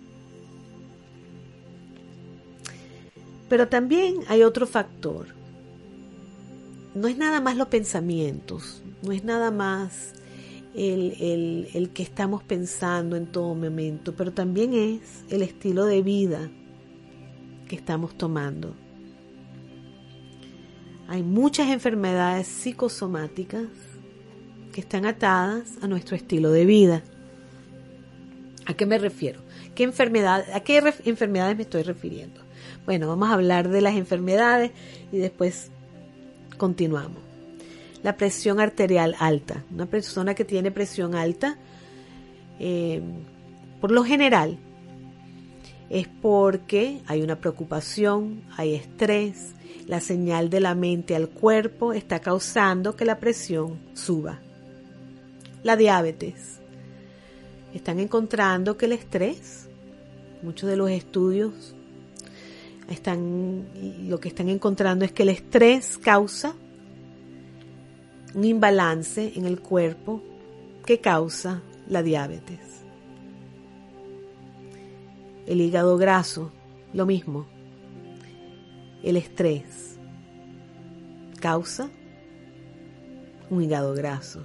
[3.49, 5.29] Pero también hay otro factor.
[6.93, 10.13] No es nada más los pensamientos, no es nada más
[10.73, 16.49] el, que estamos pensando en todo momento, pero también es el estilo de vida
[17.67, 18.75] que estamos tomando.
[21.07, 23.65] Hay muchas enfermedades psicosomáticas
[24.71, 27.03] que están atadas a nuestro estilo de vida.
[28.65, 29.41] ¿A qué me refiero?
[29.75, 32.41] ¿Qué enfermedad, ¿A qué enfermedades me estoy refiriendo?
[32.85, 34.71] Bueno, vamos a hablar de las enfermedades
[35.11, 35.71] y después
[36.57, 37.30] continuamos.
[38.03, 39.63] La presión arterial alta.
[39.71, 41.57] Una persona que tiene presión alta,
[42.59, 43.01] eh,
[43.79, 44.57] por lo general,
[45.89, 49.53] es porque hay una preocupación, hay estrés,
[49.87, 54.39] la señal de la mente al cuerpo está causando que la presión suba.
[55.63, 56.59] La diabetes.
[57.73, 59.67] Están encontrando que el estrés,
[60.41, 61.75] muchos de los estudios
[62.89, 63.65] están,
[64.07, 66.55] lo que están encontrando es que el estrés causa
[68.33, 70.21] un imbalance en el cuerpo
[70.85, 72.59] que causa la diabetes.
[75.45, 76.51] El hígado graso,
[76.93, 77.45] lo mismo.
[79.03, 79.97] El estrés
[81.39, 81.89] causa
[83.49, 84.43] un hígado graso.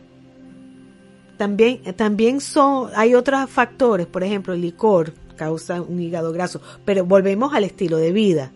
[1.37, 6.61] También, también son, hay otros factores, por ejemplo, el licor, causa un hígado graso.
[6.85, 8.51] Pero volvemos al estilo de vida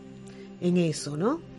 [0.60, 1.49] en eso, ¿no?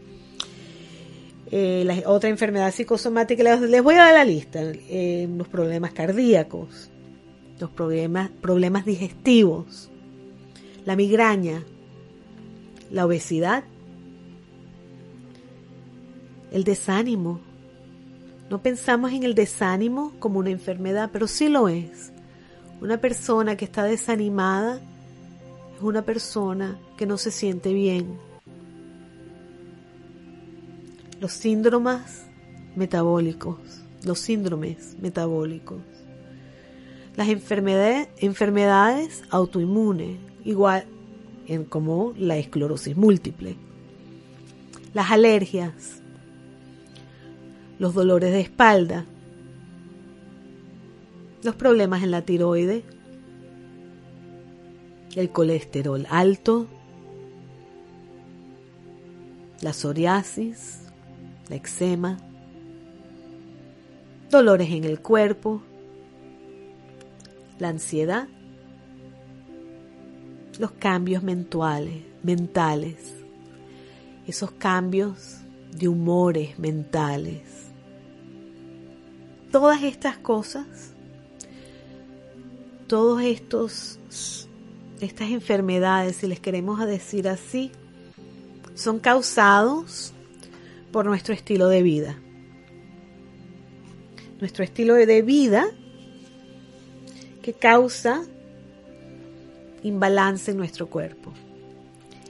[1.51, 6.89] Eh, otra enfermedad psicosomática, les, voy a dar la lista, eh, los problemas cardíacos,
[7.59, 9.89] los problemas, problemas digestivos,
[10.85, 11.63] la migraña,
[12.89, 13.63] la obesidad,
[16.51, 17.41] el desánimo.
[18.49, 22.11] No pensamos en el desánimo como una enfermedad, pero sí lo es.
[22.81, 24.81] Una persona que está desanimada
[25.81, 28.17] una persona que no se siente bien.
[31.21, 32.25] Los síndromes
[32.75, 33.59] metabólicos,
[34.03, 35.83] los síndromes metabólicos.
[37.15, 40.85] Las enfermedades, enfermedades autoinmunes, igual
[41.45, 43.55] en como la esclerosis múltiple.
[44.95, 46.01] Las alergias,
[47.77, 49.05] los dolores de espalda,
[51.43, 52.83] los problemas en la tiroide,
[55.15, 56.67] el colesterol alto,
[59.61, 60.80] la psoriasis,
[61.51, 62.17] la eczema,
[64.29, 65.61] dolores en el cuerpo,
[67.59, 68.29] la ansiedad,
[70.59, 73.15] los cambios mentales, mentales,
[74.25, 75.39] esos cambios
[75.77, 77.41] de humores mentales.
[79.51, 80.93] Todas estas cosas,
[82.87, 83.99] todos estos
[85.01, 87.71] estas enfermedades, si les queremos decir así,
[88.73, 90.13] son causados
[90.91, 92.17] por nuestro estilo de vida.
[94.39, 95.65] Nuestro estilo de vida
[97.41, 98.23] que causa
[99.83, 101.33] imbalance en nuestro cuerpo.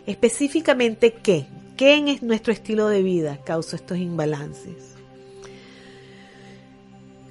[0.06, 1.48] Específicamente, ¿qué?
[1.78, 4.96] ¿Qué en nuestro estilo de vida causa estos imbalances?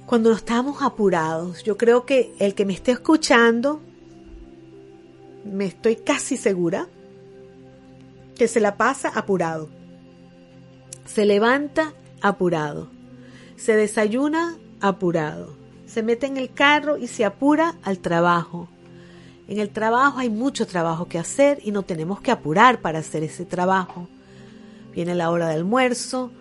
[0.05, 3.81] Cuando estamos apurados, yo creo que el que me esté escuchando
[5.45, 6.87] me estoy casi segura
[8.35, 9.80] que se la pasa apurado.
[11.13, 11.91] Se levanta
[12.21, 12.87] apurado.
[13.57, 15.57] Se desayuna apurado.
[15.85, 18.69] Se mete en el carro y se apura al trabajo.
[19.49, 23.23] En el trabajo hay mucho trabajo que hacer y no tenemos que apurar para hacer
[23.23, 24.07] ese trabajo.
[24.93, 26.31] Viene la hora del almuerzo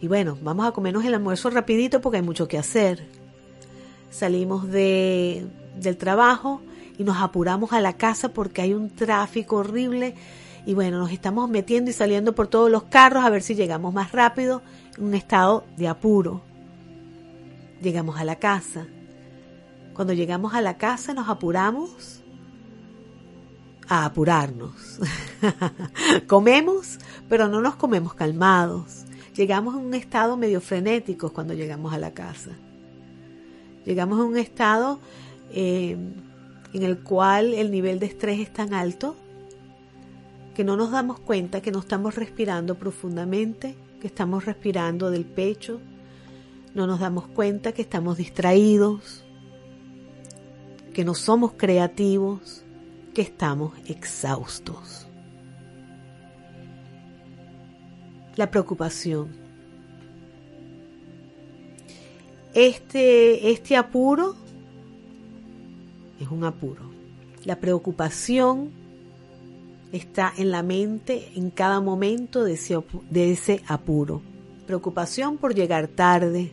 [0.00, 3.04] y bueno, vamos a comernos el almuerzo rapidito porque hay mucho que hacer.
[4.12, 5.44] Salimos de,
[5.74, 6.60] del trabajo
[6.98, 10.14] y nos apuramos a la casa porque hay un tráfico horrible
[10.66, 13.94] y bueno, nos estamos metiendo y saliendo por todos los carros a ver si llegamos
[13.94, 14.62] más rápido
[14.96, 16.42] en un estado de apuro.
[17.80, 18.86] Llegamos a la casa.
[19.94, 22.22] Cuando llegamos a la casa nos apuramos
[23.88, 25.00] a apurarnos.
[26.26, 26.98] comemos,
[27.28, 29.04] pero no nos comemos calmados.
[29.34, 32.50] Llegamos en un estado medio frenético cuando llegamos a la casa.
[33.84, 35.00] Llegamos en un estado
[35.50, 35.96] eh,
[36.72, 39.16] en el cual el nivel de estrés es tan alto
[40.58, 45.80] que no nos damos cuenta que no estamos respirando profundamente, que estamos respirando del pecho,
[46.74, 49.24] no nos damos cuenta que estamos distraídos,
[50.92, 52.64] que no somos creativos,
[53.14, 55.06] que estamos exhaustos.
[58.34, 59.28] la preocupación.
[62.52, 64.34] Este, este apuro
[66.18, 66.90] es un apuro.
[67.44, 68.77] La preocupación
[69.92, 74.22] está en la mente en cada momento de ese, apuro.
[74.66, 76.52] Preocupación por llegar tarde.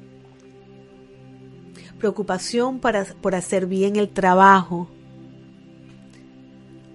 [1.99, 4.87] Preocupación para, por hacer bien el trabajo.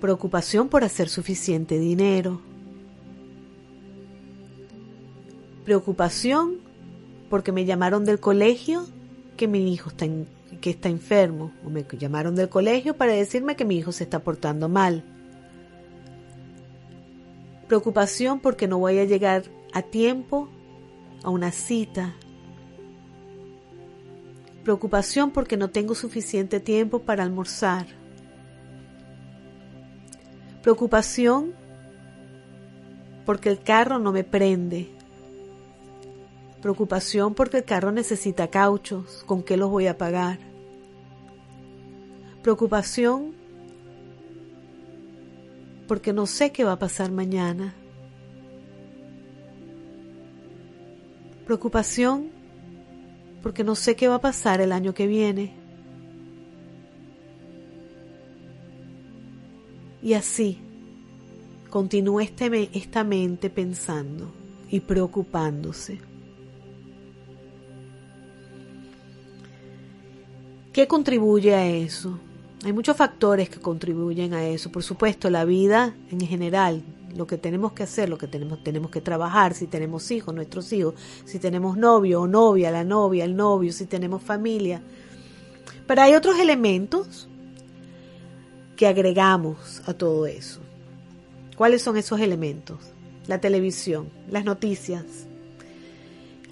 [0.01, 2.41] Preocupación por hacer suficiente dinero.
[5.65, 6.59] Preocupación
[7.29, 8.87] porque me llamaron del colegio
[9.37, 10.07] que mi hijo está,
[10.61, 11.53] que está enfermo.
[11.67, 15.05] O me llamaron del colegio para decirme que mi hijo se está portando mal
[17.71, 20.49] preocupación porque no voy a llegar a tiempo
[21.23, 22.17] a una cita,
[24.65, 27.87] preocupación porque no tengo suficiente tiempo para almorzar,
[30.65, 31.55] preocupación
[33.25, 34.91] porque el carro no me prende,
[36.61, 40.41] preocupación porque el carro necesita cauchos, ¿con qué los voy a pagar?
[42.43, 43.40] Preocupación
[45.91, 47.75] porque no sé qué va a pasar mañana.
[51.45, 52.31] Preocupación
[53.43, 55.53] porque no sé qué va a pasar el año que viene.
[60.01, 60.59] Y así
[61.71, 64.31] continúa este esta mente pensando
[64.69, 65.99] y preocupándose.
[70.73, 72.30] ¿Qué contribuye a eso?
[72.63, 74.71] Hay muchos factores que contribuyen a eso.
[74.71, 76.83] Por supuesto, la vida en general,
[77.15, 80.71] lo que tenemos que hacer, lo que tenemos, tenemos que trabajar, si tenemos hijos, nuestros
[80.73, 80.95] hijos,
[81.25, 84.83] si tenemos novio o novia, la novia, el novio, si tenemos familia.
[85.87, 87.29] Pero hay otros elementos
[88.77, 90.61] que agregamos a todo eso.
[91.57, 92.79] ¿Cuáles son esos elementos?
[93.27, 95.05] La televisión, las noticias,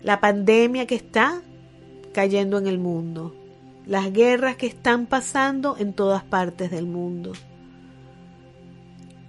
[0.02, 1.42] la pandemia que está
[2.12, 3.34] cayendo en el mundo,
[3.88, 7.32] las guerras que están pasando en todas partes del mundo,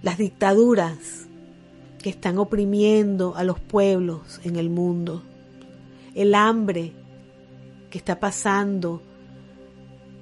[0.02, 1.26] las dictaduras
[2.02, 5.22] que están oprimiendo a los pueblos en el mundo,
[6.14, 6.92] el hambre
[7.88, 9.02] que está pasando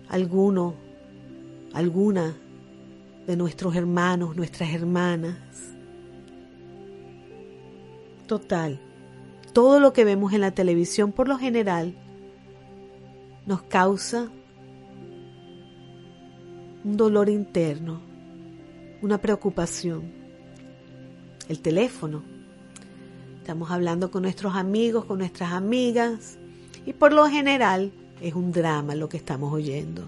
[0.09, 0.74] alguno,
[1.72, 2.36] alguna
[3.26, 5.36] de nuestros hermanos, nuestras hermanas.
[8.28, 8.78] Total,
[9.53, 11.97] todo lo que vemos en la televisión por lo general
[13.49, 14.28] nos causa
[16.84, 17.99] un dolor interno,
[19.01, 20.12] una preocupación.
[21.49, 22.22] El teléfono.
[23.38, 26.36] Estamos hablando con nuestros amigos, con nuestras amigas
[26.84, 27.90] y por lo general
[28.20, 30.07] es un drama lo que estamos oyendo.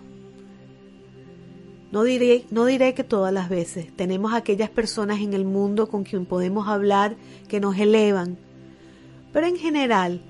[1.93, 6.05] No diré, no diré que todas las veces tenemos aquellas personas en el mundo con
[6.05, 7.17] quien podemos hablar
[7.49, 8.37] que nos elevan,
[9.33, 10.21] pero en general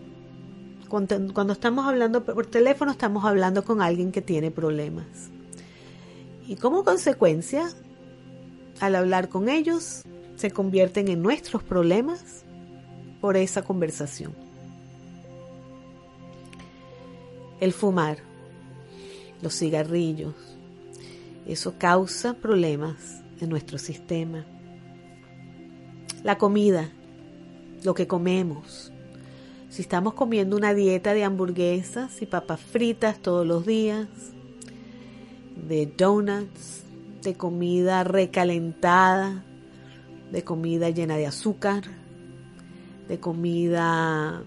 [0.91, 5.07] cuando, estamos hablando por teléfono, estamos hablando con alguien que tiene problemas.
[6.47, 7.70] Y como consecuencia,
[8.80, 10.03] al hablar con ellos,
[10.34, 12.45] se convierten en nuestros problemas
[13.20, 14.34] por esa conversación.
[17.61, 18.18] El fumar,
[19.43, 20.34] los cigarrillos,
[21.47, 24.45] eso causa problemas en nuestro sistema.
[26.24, 26.91] La comida,
[27.84, 28.93] lo que comemos,
[29.70, 34.08] si estamos comiendo una dieta de hamburguesas y papas fritas todos los días,
[35.68, 36.82] de donuts,
[37.22, 39.44] de comida recalentada,
[40.32, 41.84] de comida llena de azúcar,
[43.08, 44.42] de comida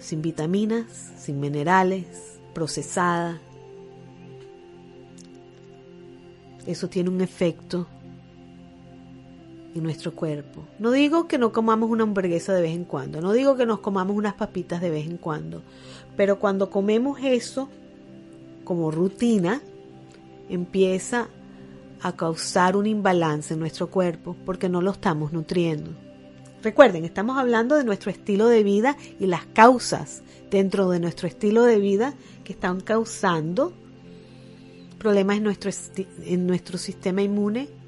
[0.00, 3.38] sin vitaminas, sin minerales, procesada.
[6.66, 7.86] Eso tiene un efecto
[9.74, 10.64] en nuestro cuerpo.
[10.78, 13.80] No digo que no comamos una hamburguesa de vez en cuando, no digo que nos
[13.80, 15.62] comamos unas papitas de vez en cuando,
[16.16, 17.68] pero cuando comemos eso
[18.64, 19.60] como rutina,
[20.48, 21.28] empieza
[22.02, 25.90] a causar un imbalance en nuestro cuerpo porque no lo estamos nutriendo.
[26.62, 31.64] Recuerden, estamos hablando de nuestro estilo de vida y las causas dentro de nuestro estilo
[31.64, 32.14] de vida
[32.44, 33.72] que están causando
[34.98, 35.70] problemas en nuestro,
[36.24, 37.79] en nuestro sistema inmune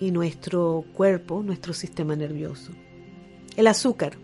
[0.00, 2.72] y nuestro cuerpo, nuestro sistema nervioso.
[3.56, 4.16] El azúcar,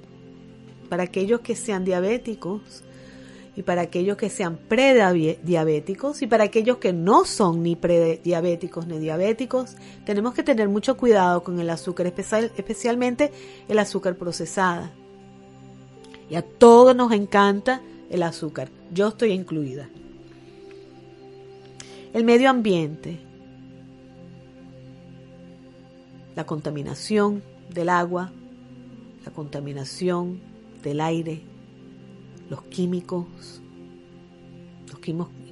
[0.88, 2.82] para aquellos que sean diabéticos
[3.54, 8.98] y para aquellos que sean prediabéticos y para aquellos que no son ni prediabéticos ni
[8.98, 13.32] diabéticos, tenemos que tener mucho cuidado con el azúcar, especialmente
[13.68, 14.92] el azúcar procesada.
[16.30, 19.88] Y a todos nos encanta el azúcar, yo estoy incluida.
[22.12, 23.25] El medio ambiente,
[26.36, 28.30] la contaminación, del agua,
[29.24, 30.40] la contaminación
[30.82, 31.42] del aire,
[32.48, 33.60] los químicos,
[34.88, 35.00] los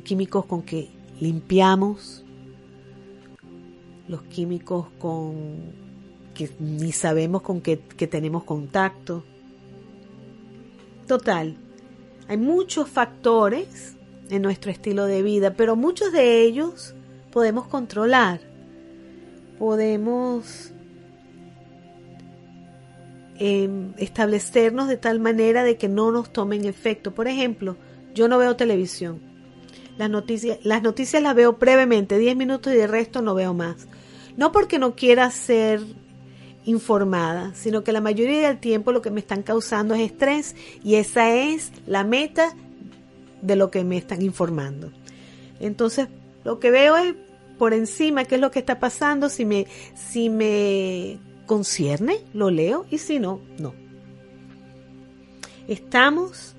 [0.05, 2.24] químicos con que limpiamos,
[4.07, 5.35] los químicos con
[6.35, 9.24] que ni sabemos con qué que tenemos contacto.
[11.07, 11.57] Total,
[12.28, 13.97] hay muchos factores
[14.30, 16.95] en nuestro estilo de vida, pero muchos de ellos
[17.30, 18.41] podemos controlar.
[19.59, 20.74] Podemos
[23.39, 27.14] em, establecernos de tal manera de que no nos tomen efecto.
[27.14, 27.76] Por ejemplo,
[28.14, 29.20] yo no veo televisión.
[29.97, 33.87] Las noticias, las noticias veo brevemente, 10 minutos y de resto no veo más.
[34.37, 35.80] No porque no quiera ser
[36.64, 40.97] informada, sino que la mayoría del tiempo lo que me están causando es estrés y
[40.97, 42.57] esa es la meta
[43.43, 44.91] de lo que me están informando.
[45.61, 46.09] Entonces,
[46.45, 47.14] lo que veo es
[47.59, 52.86] por encima qué es lo que está pasando, si me, si me concierne, lo leo
[52.90, 53.74] y si no, no.
[55.68, 56.55] Estamos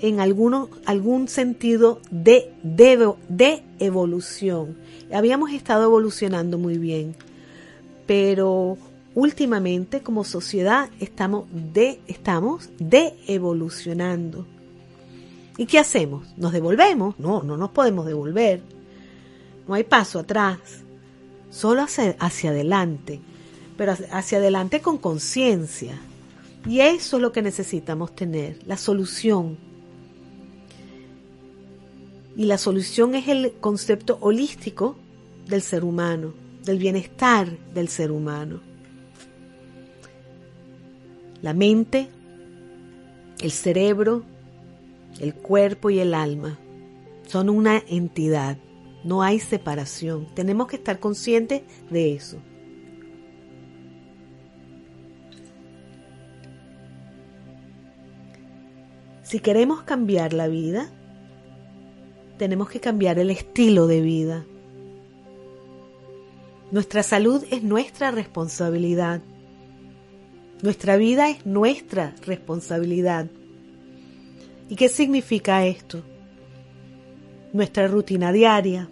[0.00, 4.76] en alguno, algún sentido de, de, de evolución.
[5.12, 7.14] Habíamos estado evolucionando muy bien
[8.06, 8.78] pero
[9.14, 14.46] últimamente como sociedad estamos de, estamos de evolucionando.
[15.58, 16.26] ¿Y qué hacemos?
[16.36, 17.18] ¿Nos devolvemos?
[17.18, 18.62] No, no nos podemos devolver.
[19.66, 20.58] No hay paso atrás,
[21.50, 23.20] solo hacia, hacia adelante,
[23.76, 25.98] pero hacia adelante con conciencia.
[26.66, 29.56] Y eso es lo que necesitamos tener, la solución.
[32.36, 34.96] Y la solución es el concepto holístico
[35.46, 38.60] del ser humano del bienestar del ser humano.
[41.40, 42.08] La mente,
[43.40, 44.24] el cerebro,
[45.20, 46.58] el cuerpo y el alma
[47.28, 48.58] son una entidad.
[49.06, 50.26] No hay separación.
[50.34, 52.38] Tenemos que estar conscientes de eso.
[59.22, 60.90] Si queremos cambiar la vida,
[62.36, 64.44] tenemos que cambiar el estilo de vida.
[66.72, 69.20] Nuestra salud es nuestra responsabilidad.
[70.62, 73.28] Nuestra vida es nuestra responsabilidad.
[74.68, 76.02] ¿Y qué significa esto?
[77.52, 78.90] Nuestra rutina diaria,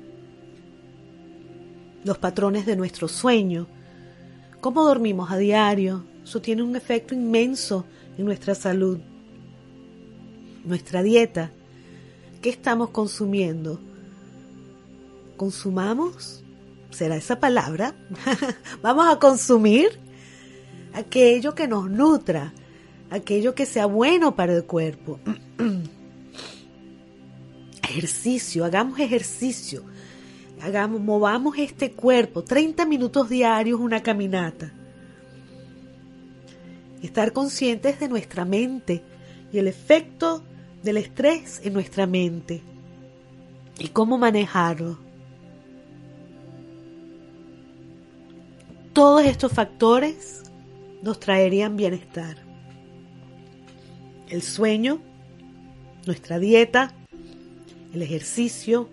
[2.05, 3.66] los patrones de nuestro sueño,
[4.61, 7.84] cómo dormimos a diario, eso tiene un efecto inmenso
[8.16, 8.98] en nuestra salud.
[10.64, 11.50] Nuestra dieta,
[12.40, 13.80] ¿qué estamos consumiendo?
[15.36, 16.44] ¿Consumamos
[16.94, 17.94] será esa palabra,
[18.82, 19.98] vamos a consumir
[20.94, 22.55] aquello que nos nutra,
[23.11, 25.18] aquello que sea bueno para el cuerpo.
[27.82, 29.84] ejercicio, hagamos ejercicio,
[30.64, 34.72] hagamos, movamos este cuerpo, 30 minutos diarios, una caminata.
[37.02, 39.02] Estar conscientes de nuestra mente
[39.52, 40.42] y el efecto
[40.82, 42.62] del estrés en nuestra mente
[43.78, 44.98] y cómo manejarlo.
[48.94, 50.44] Todos estos factores
[51.02, 52.38] nos traerían bienestar.
[54.30, 54.98] El sueño,
[56.06, 56.94] nuestra dieta,
[57.92, 58.88] el ejercicio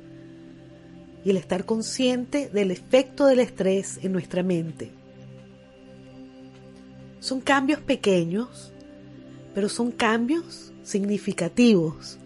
[1.24, 4.91] y el estar consciente del efecto del estrés en nuestra mente.
[7.19, 8.74] Son cambios pequeños,
[9.53, 12.17] pero son cambios significativos.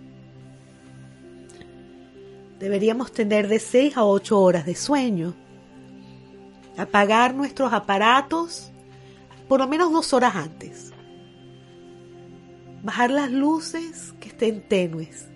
[2.60, 5.36] Deberíamos tener de 6 a 8 horas de sueño
[6.78, 8.72] apagar nuestros aparatos
[9.48, 10.92] por lo menos dos horas antes.
[12.84, 15.28] Bajar las luces que estén tenues.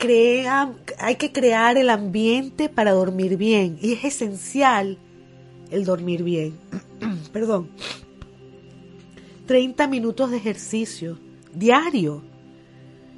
[0.00, 4.96] Crea, hay que crear el ambiente para dormir bien y es esencial
[5.70, 6.54] el dormir bien.
[7.32, 7.68] Perdón.
[9.46, 11.18] 30 minutos de ejercicio
[11.54, 12.22] diario.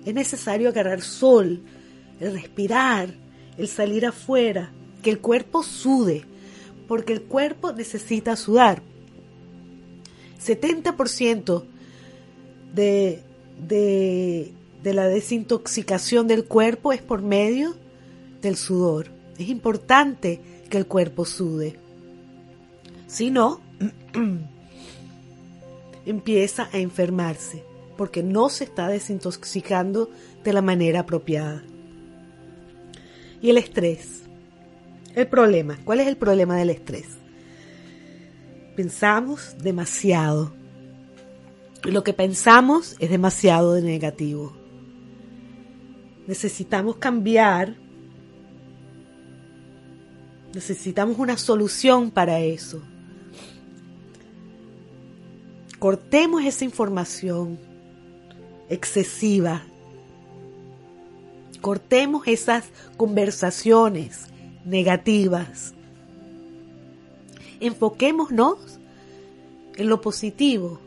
[0.04, 1.62] Es necesario agarrar sol,
[2.18, 3.14] el respirar,
[3.56, 4.72] el salir afuera,
[5.04, 6.24] que el cuerpo sude,
[6.88, 8.82] porque el cuerpo necesita sudar.
[10.44, 11.62] 70%
[12.74, 13.22] de,
[13.68, 14.52] de,
[14.82, 17.74] de la desintoxicación del cuerpo es por medio
[18.40, 19.08] del sudor.
[19.38, 21.78] Es importante que el cuerpo sude.
[23.06, 23.60] Si no,
[26.06, 27.62] empieza a enfermarse
[27.96, 30.10] porque no se está desintoxicando
[30.42, 31.62] de la manera apropiada.
[33.40, 34.22] Y el estrés.
[35.14, 37.06] El problema, ¿cuál es el problema del estrés?
[38.76, 40.52] Pensamos demasiado.
[41.84, 44.61] lo que pensamos es demasiado de negativo.
[46.26, 47.76] Necesitamos cambiar
[50.54, 52.82] Necesitamos una solución para eso.
[55.78, 57.58] Cortemos esa información
[58.68, 59.62] excesiva.
[61.60, 62.66] Cortemos esas
[62.96, 64.26] conversaciones
[64.66, 65.72] negativas.
[67.58, 68.78] Enfoquémonos
[69.76, 70.80] en lo positivo.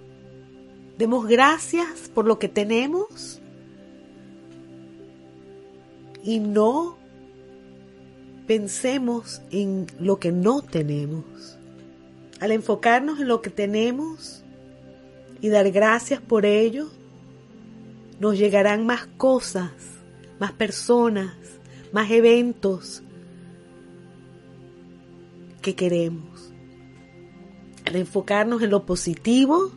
[0.98, 3.42] Demos gracias por lo que tenemos
[6.26, 6.98] y no
[8.48, 11.58] pensemos en lo que no tenemos.
[12.42, 14.44] Al enfocarnos en lo que tenemos
[15.40, 16.90] y dar gracias por ello,
[18.20, 19.72] nos llegarán más cosas,
[20.40, 21.36] más personas,
[21.94, 23.04] más eventos
[25.62, 26.54] que queremos.
[27.86, 29.72] Al enfocarnos en lo positivo,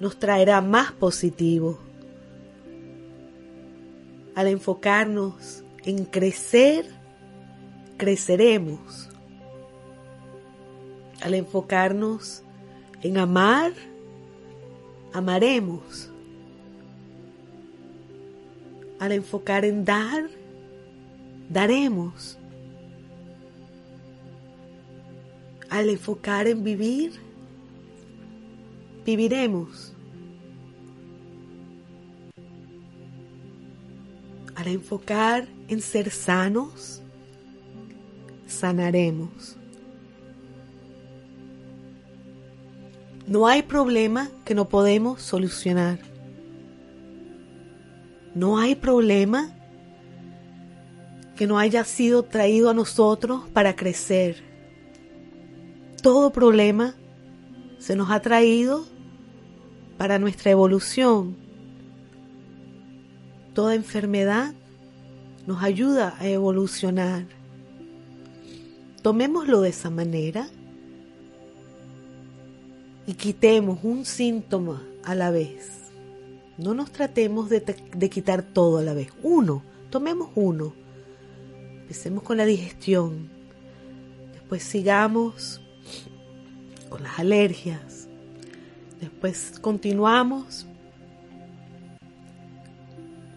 [0.00, 1.85] nos traerá más positivo.
[4.36, 6.84] Al enfocarnos en crecer,
[7.96, 9.08] creceremos.
[11.22, 12.42] Al enfocarnos
[13.00, 13.72] en amar,
[15.14, 16.10] amaremos.
[18.98, 20.28] Al enfocar en dar,
[21.48, 22.38] daremos.
[25.70, 27.12] Al enfocar en vivir,
[29.06, 29.95] viviremos.
[34.66, 37.00] Al enfocar en ser sanos,
[38.48, 39.56] sanaremos.
[43.28, 46.00] No hay problema que no podemos solucionar.
[48.34, 49.54] No hay problema
[51.36, 54.42] que no haya sido traído a nosotros para crecer.
[56.02, 56.96] Todo problema
[57.78, 58.84] se nos ha traído
[59.96, 61.45] para nuestra evolución.
[63.56, 64.52] Toda enfermedad
[65.46, 67.24] nos ayuda a evolucionar.
[69.00, 70.46] Tomémoslo de esa manera
[73.06, 75.70] y quitemos un síntoma a la vez.
[76.58, 77.62] No nos tratemos de,
[78.10, 79.08] quitar todo a la vez.
[79.22, 80.74] Uno, tomemos uno.
[81.80, 83.30] Empecemos con la digestión.
[84.34, 85.62] Después sigamos
[86.90, 88.06] con las alergias.
[89.00, 90.66] Después continuamos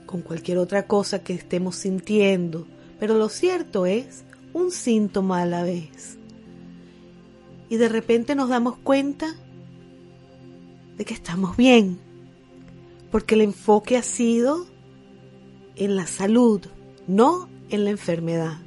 [0.10, 2.66] con cualquier otra cosa que estemos sintiendo.
[3.00, 6.18] Pero lo cierto es un síntoma a la vez.
[7.70, 9.36] Y de repente nos damos cuenta
[10.98, 12.00] de que estamos bien,
[13.12, 14.66] porque el enfoque ha sido
[15.76, 16.62] en la salud,
[17.06, 18.58] no en la enfermedad.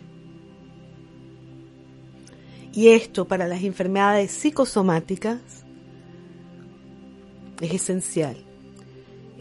[2.72, 5.40] Y esto para las enfermedades psicosomáticas
[7.60, 8.51] es esencial.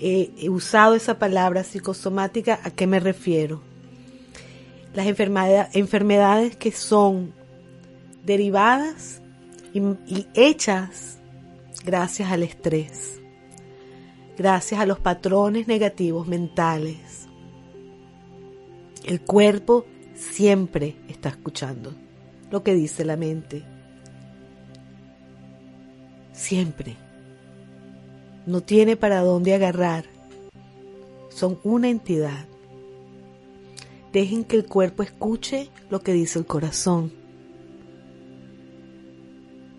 [0.01, 3.61] He usado esa palabra psicosomática, ¿a qué me refiero?
[4.93, 7.33] las enfermedades que son
[8.23, 9.21] derivadas
[9.73, 11.17] y, hechas
[11.85, 13.21] gracias al estrés,
[14.37, 17.27] gracias a los patrones negativos mentales.
[19.05, 21.95] El cuerpo siempre está escuchando
[22.51, 23.63] lo que dice la mente.
[26.33, 27.10] Siempre.
[28.45, 30.05] No tiene para dónde agarrar.
[31.29, 32.45] Son una entidad.
[34.11, 37.13] Dejen que el cuerpo escuche lo que dice el corazón.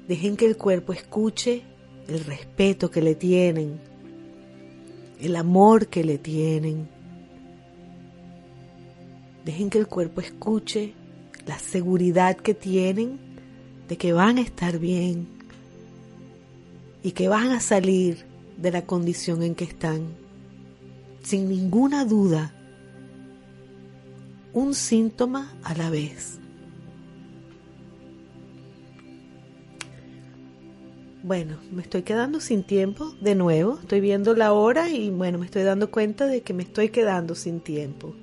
[0.08, 1.62] Dejen que el cuerpo escuche
[2.08, 3.80] el respeto que le tienen,
[5.20, 6.88] el amor que le tienen.
[9.44, 10.94] Dejen que el cuerpo escuche
[11.46, 13.18] la seguridad que tienen
[13.88, 15.26] de que van a estar bien
[17.02, 18.31] y que van a salir
[18.62, 20.06] de la condición en que están,
[21.22, 22.54] sin ninguna duda
[24.52, 26.38] un síntoma a la vez.
[31.24, 33.78] Bueno, me estoy quedando sin tiempo de nuevo.
[33.80, 37.34] Estoy viendo la hora y bueno, me estoy dando cuenta de que me estoy quedando
[37.34, 38.14] sin tiempo.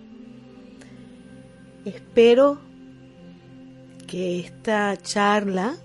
[1.85, 2.59] Espero
[4.05, 5.77] que esta charla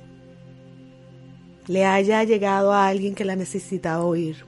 [1.66, 4.44] le haya llegado a alguien que la necesita oír.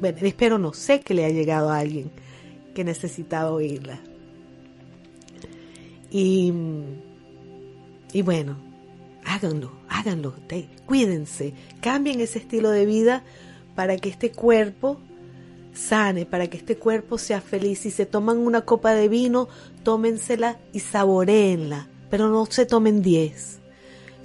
[0.00, 2.10] Bueno, espero no, sé que le ha llegado a alguien
[2.74, 4.00] que necesita oírla.
[6.10, 6.52] Y,
[8.12, 8.56] y bueno,
[9.24, 10.34] háganlo, háganlo,
[10.86, 13.24] cuídense, cambien ese estilo de vida
[13.74, 15.00] para que este cuerpo
[15.72, 17.80] sane, para que este cuerpo sea feliz.
[17.80, 19.48] Si se toman una copa de vino,
[19.82, 23.60] tómensela y saboreenla, pero no se tomen diez.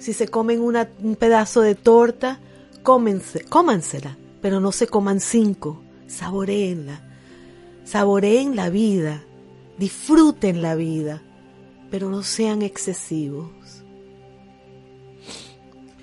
[0.00, 2.40] Si se comen un pedazo de torta,
[2.82, 7.00] cómense, cómansela, pero no se coman cinco, saboreenla.
[7.84, 9.22] Saboreen la vida,
[9.78, 11.22] disfruten la vida
[11.90, 13.50] pero no sean excesivos.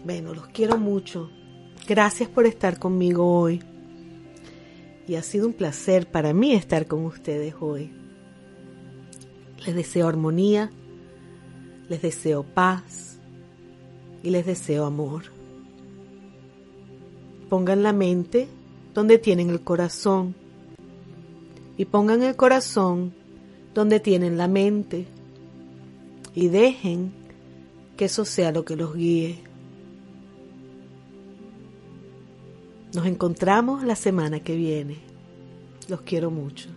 [0.04, 1.30] Bueno, los quiero mucho.
[1.88, 3.64] Gracias por estar conmigo hoy.
[5.08, 7.94] Y ha sido un placer para mí estar con ustedes hoy.
[9.66, 10.72] Les deseo armonía,
[11.90, 13.07] les deseo paz
[14.24, 15.24] y les deseo amor.
[17.50, 18.48] Pongan la mente
[18.94, 20.36] donde tienen el corazón
[21.78, 23.14] y pongan el corazón
[23.74, 25.06] donde tienen la mente
[26.34, 27.12] y dejen
[27.96, 29.40] que eso sea lo que los guíe.
[32.94, 34.98] Nos encontramos la semana que viene.
[35.88, 36.70] Los quiero mucho.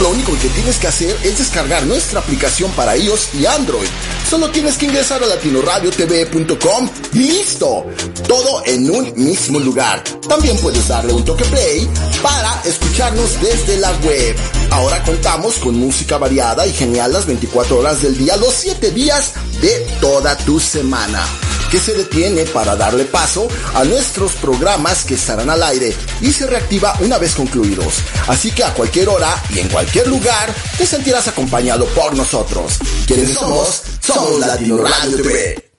[0.00, 3.88] Lo único que tienes que hacer es descargar nuestra aplicación para iOS y Android.
[4.28, 7.86] Solo tienes que ingresar a latinoradiotv.com y listo.
[8.26, 10.02] Todo en un mismo lugar.
[10.28, 11.88] También puedes darle un toque play
[12.22, 14.36] para escucharnos desde la web.
[14.70, 19.32] Ahora contamos con música variada y genial las 24 horas del día, los 7 días
[19.60, 21.24] de toda tu semana
[21.70, 26.46] que se detiene para darle paso a nuestros programas que estarán al aire y se
[26.46, 27.94] reactiva una vez concluidos.
[28.28, 32.78] Así que a cualquier hora y en cualquier lugar te sentirás acompañado por nosotros.
[33.06, 33.82] ¿Quiénes somos?
[34.00, 35.70] Somos Latino Radio TV.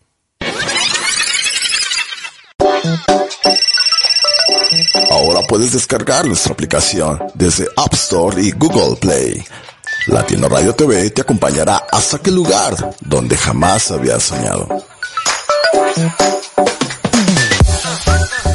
[5.10, 9.44] Ahora puedes descargar nuestra aplicación desde App Store y Google Play.
[10.08, 14.68] Latino Radio TV te acompañará hasta aquel lugar donde jamás habías soñado.
[15.98, 16.37] Thank you.